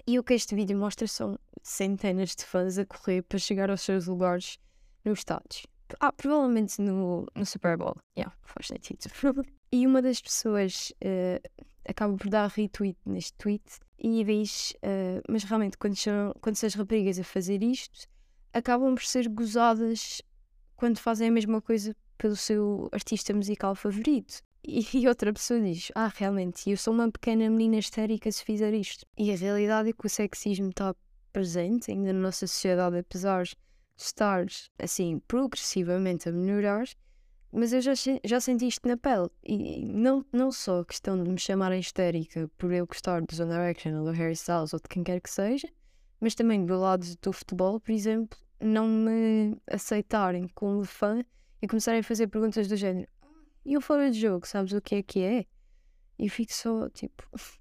E 0.07 0.19
o 0.19 0.25
que 0.25 0.33
este 0.33 0.55
vídeo 0.55 0.79
mostra 0.79 1.07
são 1.07 1.39
centenas 1.63 2.35
de 2.35 2.47
fãs 2.47 2.79
a 2.79 2.87
correr 2.87 3.21
para 3.21 3.39
chegar 3.39 3.71
aos 3.71 3.83
seus 3.83 4.07
lugares 4.07 4.59
nos 5.05 5.19
estádios. 5.19 5.67
Ah, 6.01 6.11
provavelmente 6.11 6.81
no, 6.81 7.27
no 7.35 7.45
Super 7.45 7.77
Bowl. 7.77 7.99
Yeah, 8.17 8.35
faz 8.45 8.69
sentido. 8.69 9.11
e 9.71 9.87
uma 9.87 10.01
das 10.01 10.23
pessoas 10.23 10.91
uh, 11.05 11.67
acaba 11.89 12.17
por 12.17 12.29
dar 12.29 12.49
retweet 12.49 12.99
neste 13.05 13.35
tweet 13.35 13.65
e 13.99 14.25
diz: 14.25 14.73
uh, 14.83 15.23
Mas 15.29 15.45
realmente, 15.45 15.79
quando, 15.79 15.97
são, 15.97 16.35
quando 16.41 16.57
são 16.57 16.67
as 16.67 16.75
raparigas 16.75 17.19
a 17.19 17.25
fazer 17.25 17.63
isto, 17.63 18.07
acabam 18.53 18.95
por 18.95 19.05
ser 19.05 19.29
gozadas 19.29 20.23
quando 20.77 20.99
fazem 20.99 21.29
a 21.29 21.33
mesma 21.33 21.61
coisa 21.61 21.95
pelo 22.19 22.37
seu 22.37 22.89
artista 22.93 23.33
musical 23.35 23.75
favorito. 23.75 24.43
E 24.69 25.07
outra 25.07 25.33
pessoa 25.33 25.61
diz: 25.61 25.93
Ah, 25.95 26.11
realmente, 26.15 26.69
eu 26.69 26.77
sou 26.77 26.93
uma 26.93 27.11
pequena 27.11 27.49
menina 27.49 27.77
histérica 27.79 28.31
se 28.33 28.45
fizer 28.45 28.75
isto. 28.75 29.07
E 29.17 29.33
a 29.33 29.37
realidade 29.37 29.91
é 29.91 29.93
que 29.93 30.07
o 30.07 30.11
sexismo 30.11 30.71
está 30.71 30.95
presente 31.33 31.91
ainda 31.91 32.13
na 32.13 32.19
nossa 32.19 32.47
sociedade, 32.47 32.99
apesar 32.99 33.45
de 33.45 33.57
estar 33.97 34.45
assim 34.79 35.21
progressivamente 35.29 36.29
a 36.29 36.33
melhorar. 36.33 36.89
Mas 37.57 37.73
eu 37.73 37.81
já, 37.81 37.93
já 38.23 38.41
senti 38.41 38.67
isto 38.67 38.87
na 38.87 38.97
pele. 38.97 39.31
E 39.43 39.85
não, 39.87 40.25
não 40.31 40.53
só 40.53 40.81
a 40.81 40.85
questão 40.85 41.23
de 41.23 41.31
me 41.31 41.39
chamarem 41.39 41.81
histérica 41.81 42.51
por 42.59 42.71
eu 42.73 42.87
gostar 42.87 43.23
do 43.23 43.43
One 43.43 43.51
Direction 43.51 43.99
ou 43.99 44.05
do 44.05 44.11
Harry 44.11 44.35
Styles 44.35 44.75
ou 44.75 44.79
de 44.79 44.89
quem 44.89 45.03
quer 45.03 45.21
que 45.21 45.31
seja, 45.31 45.69
mas 46.21 46.35
também 46.35 46.67
do 46.67 46.79
lado 46.79 47.07
do 47.23 47.33
futebol, 47.33 47.81
por 47.81 47.93
exemplo, 47.93 48.39
não 48.61 48.87
me 48.87 49.57
aceitarem 49.67 50.49
como 50.49 50.85
fã 50.85 51.25
e 51.63 51.67
começarem 51.67 52.01
a 52.01 52.05
fazer 52.05 52.27
perguntas 52.27 52.69
do 52.69 52.77
género 52.77 53.09
e 53.67 53.77
o 53.77 53.81
fora 53.81 54.11
de 54.11 54.21
jogo, 54.21 54.47
sabes 54.47 54.73
o 54.73 54.81
que 54.81 54.95
é 54.95 55.03
que 55.03 55.23
é? 55.23 55.45
E 56.17 56.29
fico 56.29 56.53
só 56.53 56.89
tipo. 56.91 57.29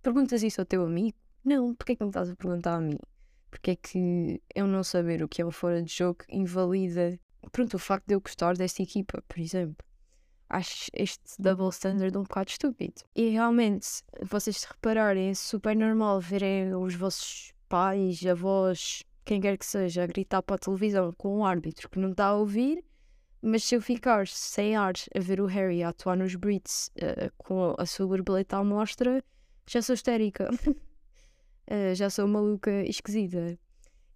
Perguntas 0.00 0.42
isso 0.42 0.60
ao 0.60 0.64
teu 0.64 0.84
amigo? 0.84 1.16
Não, 1.44 1.74
porque 1.74 1.92
é 1.92 1.96
que 1.96 2.04
me 2.04 2.10
estás 2.10 2.30
a 2.30 2.36
perguntar 2.36 2.76
a 2.76 2.80
mim? 2.80 2.98
Porque 3.50 3.72
é 3.72 3.76
que 3.76 4.40
eu 4.54 4.66
não 4.66 4.84
saber 4.84 5.22
o 5.22 5.28
que 5.28 5.42
é 5.42 5.46
um 5.46 5.50
fora 5.50 5.82
de 5.82 5.92
jogo 5.92 6.24
invalida. 6.28 7.18
Pronto, 7.52 7.74
o 7.74 7.78
facto 7.78 8.06
de 8.06 8.14
eu 8.14 8.20
gostar 8.20 8.56
desta 8.56 8.82
equipa, 8.82 9.22
por 9.28 9.38
exemplo. 9.38 9.76
Acho 10.48 10.90
este 10.92 11.40
double 11.40 11.70
standard 11.70 12.16
um 12.16 12.22
bocado 12.22 12.50
estúpido. 12.50 13.02
E 13.14 13.30
realmente, 13.30 13.86
vocês 14.22 14.58
se 14.58 14.66
repararem, 14.66 15.30
é 15.30 15.34
super 15.34 15.74
normal 15.74 16.20
verem 16.20 16.74
os 16.74 16.94
vossos 16.94 17.52
pais, 17.68 18.24
avós, 18.26 19.02
quem 19.24 19.40
quer 19.40 19.56
que 19.56 19.66
seja, 19.66 20.04
a 20.04 20.06
gritar 20.06 20.42
para 20.42 20.56
a 20.56 20.58
televisão 20.58 21.12
com 21.16 21.38
um 21.38 21.44
árbitro 21.44 21.88
que 21.88 21.98
não 21.98 22.10
está 22.10 22.26
a 22.26 22.34
ouvir 22.34 22.84
mas 23.46 23.62
se 23.62 23.74
eu 23.74 23.82
ficar 23.82 24.26
sem 24.26 24.74
ar 24.74 24.94
a 25.14 25.20
ver 25.20 25.38
o 25.38 25.44
Harry 25.44 25.82
atuar 25.82 26.16
nos 26.16 26.34
Brits 26.34 26.90
uh, 26.96 27.30
com 27.36 27.74
a 27.76 27.84
sua 27.84 28.06
borboleta 28.06 28.56
à 28.56 28.64
mostra, 28.64 29.22
já 29.66 29.82
sou 29.82 29.94
histérica. 29.94 30.48
uh, 30.50 30.74
já 31.94 32.08
sou 32.08 32.26
maluca 32.26 32.70
esquisita. 32.86 33.58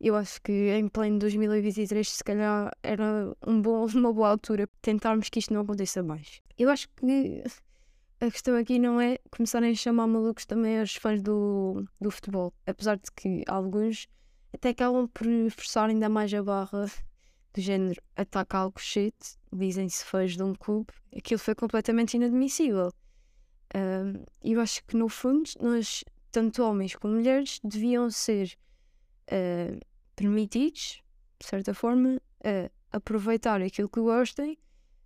Eu 0.00 0.14
acho 0.14 0.40
que 0.42 0.52
em 0.52 0.88
pleno 0.88 1.18
2023, 1.18 2.08
se 2.08 2.22
calhar, 2.22 2.70
era 2.82 3.34
um 3.46 3.60
bom, 3.60 3.84
uma 3.86 4.12
boa 4.12 4.30
altura 4.30 4.68
tentarmos 4.80 5.28
que 5.28 5.40
isto 5.40 5.52
não 5.52 5.62
aconteça 5.62 6.02
mais. 6.02 6.40
Eu 6.56 6.70
acho 6.70 6.88
que 6.90 7.42
a 8.20 8.30
questão 8.30 8.56
aqui 8.56 8.78
não 8.78 9.00
é 9.00 9.18
começarem 9.30 9.72
a 9.72 9.74
chamar 9.74 10.06
malucos 10.06 10.46
também 10.46 10.78
aos 10.78 10.94
fãs 10.94 11.20
do, 11.20 11.84
do 12.00 12.10
futebol. 12.10 12.52
Apesar 12.66 12.96
de 12.96 13.10
que 13.12 13.42
alguns 13.48 14.06
até 14.52 14.70
acabam 14.70 15.08
por 15.08 15.26
forçar 15.50 15.88
ainda 15.90 16.08
mais 16.08 16.32
a 16.32 16.42
barra 16.42 16.86
do 17.52 17.60
género 17.60 18.00
ataca 18.16 18.58
algo 18.58 18.80
shit, 18.80 19.16
dizem-se 19.52 20.04
fãs 20.04 20.36
de 20.36 20.42
um 20.42 20.54
clube, 20.54 20.92
aquilo 21.16 21.38
foi 21.38 21.54
completamente 21.54 22.16
inadmissível. 22.16 22.92
Um, 23.74 24.24
eu 24.42 24.60
acho 24.60 24.84
que 24.84 24.96
no 24.96 25.08
fundo 25.08 25.50
nós, 25.60 26.04
tanto 26.30 26.62
homens 26.62 26.94
como 26.94 27.14
mulheres, 27.14 27.60
deviam 27.62 28.10
ser 28.10 28.56
uh, 29.28 29.80
permitidos, 30.16 31.02
de 31.38 31.46
certa 31.46 31.72
forma, 31.72 32.20
a 32.44 32.96
aproveitar 32.96 33.62
aquilo 33.62 33.88
que 33.88 34.00
gostem, 34.00 34.58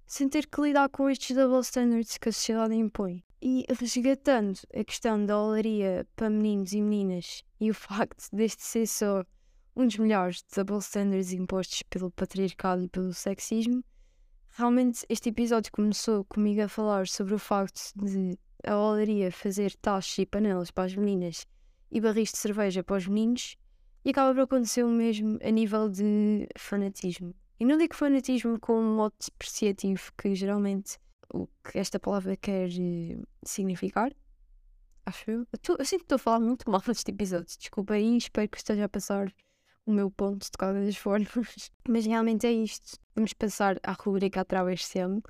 sem 0.07 0.29
ter 0.29 0.47
que 0.47 0.61
lidar 0.61 0.89
com 0.89 1.09
estes 1.09 1.37
double 1.37 1.61
standards 1.61 2.19
que 2.19 2.29
a 2.29 2.33
sociedade 2.33 2.75
impõe. 2.75 3.23
E 3.41 3.65
resgatando 3.69 4.59
a 4.75 4.85
questão 4.85 5.25
da 5.25 5.39
olaria 5.39 6.07
para 6.15 6.31
meninos 6.31 6.73
e 6.73 6.81
meninas 6.81 7.43
e 7.61 7.71
o 7.71 7.75
facto 7.75 8.29
deste 8.33 8.63
ser 8.63 8.87
só 8.87 9.25
um 9.75 9.87
dos 9.87 9.97
melhores 9.97 10.45
double 10.55 10.79
standards 10.79 11.33
impostos 11.33 11.83
pelo 11.83 12.11
patriarcado 12.11 12.85
e 12.85 12.89
pelo 12.89 13.13
sexismo. 13.13 13.83
Realmente, 14.51 15.05
este 15.09 15.31
episódio 15.31 15.73
começou 15.73 16.25
comigo 16.27 16.63
a 16.63 16.69
falar 16.69 17.09
sobre 17.09 17.35
o 17.35 17.39
facto 17.39 17.81
de 17.97 18.39
a 18.65 18.77
olaria 18.77 19.33
fazer 19.33 19.75
tachos 19.77 20.19
e 20.19 20.27
panelas 20.27 20.71
para 20.71 20.85
as 20.85 20.95
meninas 20.95 21.47
e 21.91 22.01
barris 22.01 22.31
de 22.31 22.39
cerveja 22.39 22.85
para 22.85 22.97
os 22.97 23.07
meninos, 23.07 23.57
e 24.05 24.11
acaba 24.11 24.35
por 24.35 24.43
acontecer 24.43 24.85
o 24.85 24.89
mesmo 24.89 25.39
a 25.43 25.51
nível 25.51 25.89
de 25.89 26.49
fanatismo. 26.57 27.35
E 27.59 27.65
não 27.65 27.77
digo 27.77 27.95
fanatismo 27.95 28.59
com 28.59 28.81
um 28.81 28.97
modo 28.97 29.15
depreciativo, 29.21 30.13
que 30.19 30.35
geralmente 30.35 30.99
o 31.33 31.47
que 31.65 31.79
esta 31.79 31.99
palavra 31.99 32.37
quer 32.37 32.69
eh, 32.69 33.19
significar. 33.45 34.13
Acho 35.07 35.31
eu. 35.31 35.41
Eu, 35.41 35.77
eu 35.79 35.85
sinto 35.85 36.01
que 36.01 36.05
estou 36.05 36.17
a 36.17 36.19
falar 36.19 36.41
muito 36.41 36.71
mal 36.71 36.83
neste 36.87 37.11
episódio. 37.11 37.57
Desculpa 37.59 37.95
aí, 37.95 38.17
espero 38.17 38.49
que 38.49 38.57
esteja 38.57 38.85
a 38.85 38.89
passar 38.89 39.33
o 39.87 39.93
meu 39.93 40.11
ponto 40.11 40.45
de 40.45 40.59
qualquer 40.59 40.85
das 40.85 40.97
formas. 40.97 41.29
Mas 41.89 42.07
realmente 42.07 42.47
é 42.47 42.53
isto. 42.53 42.99
Vamos 43.15 43.33
passar 43.33 43.79
à 43.83 43.93
rubrica 43.93 44.41
Atravessemos. 44.41 45.23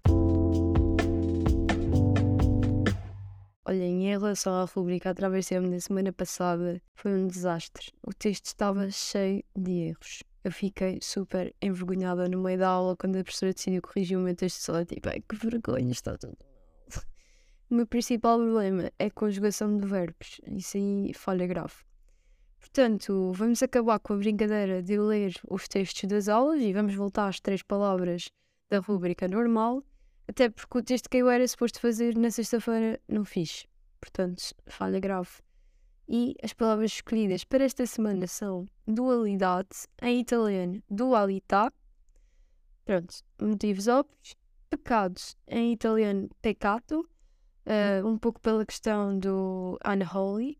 Olhem, 3.64 4.06
em 4.06 4.08
relação 4.08 4.52
à 4.54 4.64
rubrica 4.64 5.10
Atravessemos 5.10 5.70
da 5.70 5.78
semana 5.78 6.12
passada, 6.12 6.82
foi 6.96 7.12
um 7.12 7.28
desastre. 7.28 7.92
O 8.02 8.12
texto 8.12 8.46
estava 8.46 8.90
cheio 8.90 9.44
de 9.56 9.70
erros. 9.70 10.24
Eu 10.42 10.50
fiquei 10.50 10.98
super 11.00 11.54
envergonhada 11.62 12.28
no 12.28 12.42
meio 12.42 12.58
da 12.58 12.68
aula 12.68 12.96
quando 12.96 13.16
a 13.16 13.22
professora 13.22 13.52
decidiu 13.52 13.80
corrigir 13.80 14.18
o 14.18 14.20
meu 14.20 14.34
texto 14.34 14.58
só. 14.58 14.84
Tipo, 14.84 15.10
ai 15.10 15.20
que 15.20 15.36
vergonha, 15.36 15.92
está 15.92 16.18
tudo 16.18 16.36
O 17.70 17.74
meu 17.76 17.86
principal 17.86 18.36
problema 18.36 18.90
é 18.98 19.06
a 19.06 19.10
conjugação 19.12 19.78
de 19.78 19.86
verbos. 19.86 20.40
Isso 20.48 20.76
aí 20.76 21.14
falha 21.14 21.46
grave. 21.46 21.84
Portanto, 22.58 23.32
vamos 23.32 23.62
acabar 23.62 24.00
com 24.00 24.14
a 24.14 24.16
brincadeira 24.16 24.82
de 24.82 24.98
ler 24.98 25.34
os 25.48 25.68
textos 25.68 26.08
das 26.08 26.28
aulas 26.28 26.60
e 26.60 26.72
vamos 26.72 26.96
voltar 26.96 27.28
às 27.28 27.38
três 27.38 27.62
palavras 27.62 28.28
da 28.68 28.80
rúbrica 28.80 29.28
normal, 29.28 29.84
até 30.28 30.48
porque 30.48 30.78
o 30.78 30.82
texto 30.82 31.08
que 31.08 31.18
eu 31.18 31.28
era 31.28 31.46
suposto 31.46 31.80
fazer 31.80 32.16
na 32.16 32.30
sexta-feira 32.30 33.00
não 33.08 33.24
fiz. 33.24 33.66
Portanto, 34.00 34.54
falha 34.66 34.98
grave. 35.00 35.30
E 36.08 36.34
as 36.42 36.52
palavras 36.52 36.92
escolhidas 36.92 37.44
para 37.44 37.64
esta 37.64 37.86
semana 37.86 38.26
são 38.26 38.66
dualidade, 38.86 39.86
em 40.02 40.20
italiano 40.20 40.82
dualità, 40.90 41.72
pronto, 42.84 43.14
motivos 43.40 43.88
óbvios, 43.88 44.34
pecados, 44.68 45.36
em 45.46 45.72
italiano 45.72 46.28
peccato, 46.40 47.08
uh, 47.66 48.06
um 48.06 48.18
pouco 48.18 48.40
pela 48.40 48.66
questão 48.66 49.18
do 49.18 49.78
unholy, 49.86 50.58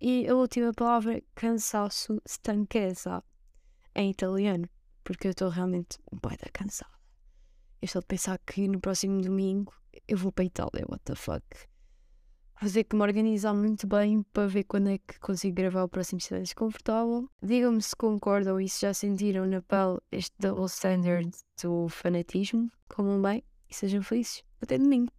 e 0.00 0.28
a 0.28 0.34
última 0.34 0.72
palavra, 0.72 1.22
cansaço, 1.34 2.20
stanchezza, 2.26 3.22
em 3.94 4.10
italiano, 4.10 4.68
porque 5.02 5.26
eu 5.26 5.30
estou 5.30 5.48
realmente 5.48 5.98
bem 6.12 6.36
cansada. 6.52 6.95
Eu 7.80 7.86
estou 7.86 8.00
a 8.00 8.02
pensar 8.02 8.38
que 8.38 8.66
no 8.68 8.80
próximo 8.80 9.20
domingo 9.20 9.72
eu 10.08 10.16
vou 10.16 10.32
para 10.32 10.44
a 10.44 10.46
Itália, 10.46 10.84
what 10.88 11.02
the 11.04 11.14
fuck. 11.14 11.44
Vou 12.60 12.70
ter 12.70 12.84
que 12.84 12.96
me 12.96 13.02
organizar 13.02 13.52
muito 13.52 13.86
bem 13.86 14.22
para 14.32 14.46
ver 14.46 14.64
quando 14.64 14.88
é 14.88 14.96
que 14.96 15.20
consigo 15.20 15.56
gravar 15.56 15.84
o 15.84 15.88
próximo 15.88 16.20
silêncio 16.20 16.56
confortável. 16.56 17.28
Digam-me 17.42 17.82
se 17.82 17.94
concordam 17.94 18.58
e 18.58 18.66
se 18.66 18.80
já 18.80 18.94
sentiram 18.94 19.44
na 19.44 19.60
pele 19.60 19.98
este 20.10 20.34
double 20.38 20.64
standard 20.64 21.30
do 21.62 21.86
fanatismo. 21.88 22.70
Comam 22.88 23.20
bem 23.20 23.44
e 23.68 23.74
sejam 23.74 24.02
felizes. 24.02 24.42
Até 24.62 24.78
domingo. 24.78 25.15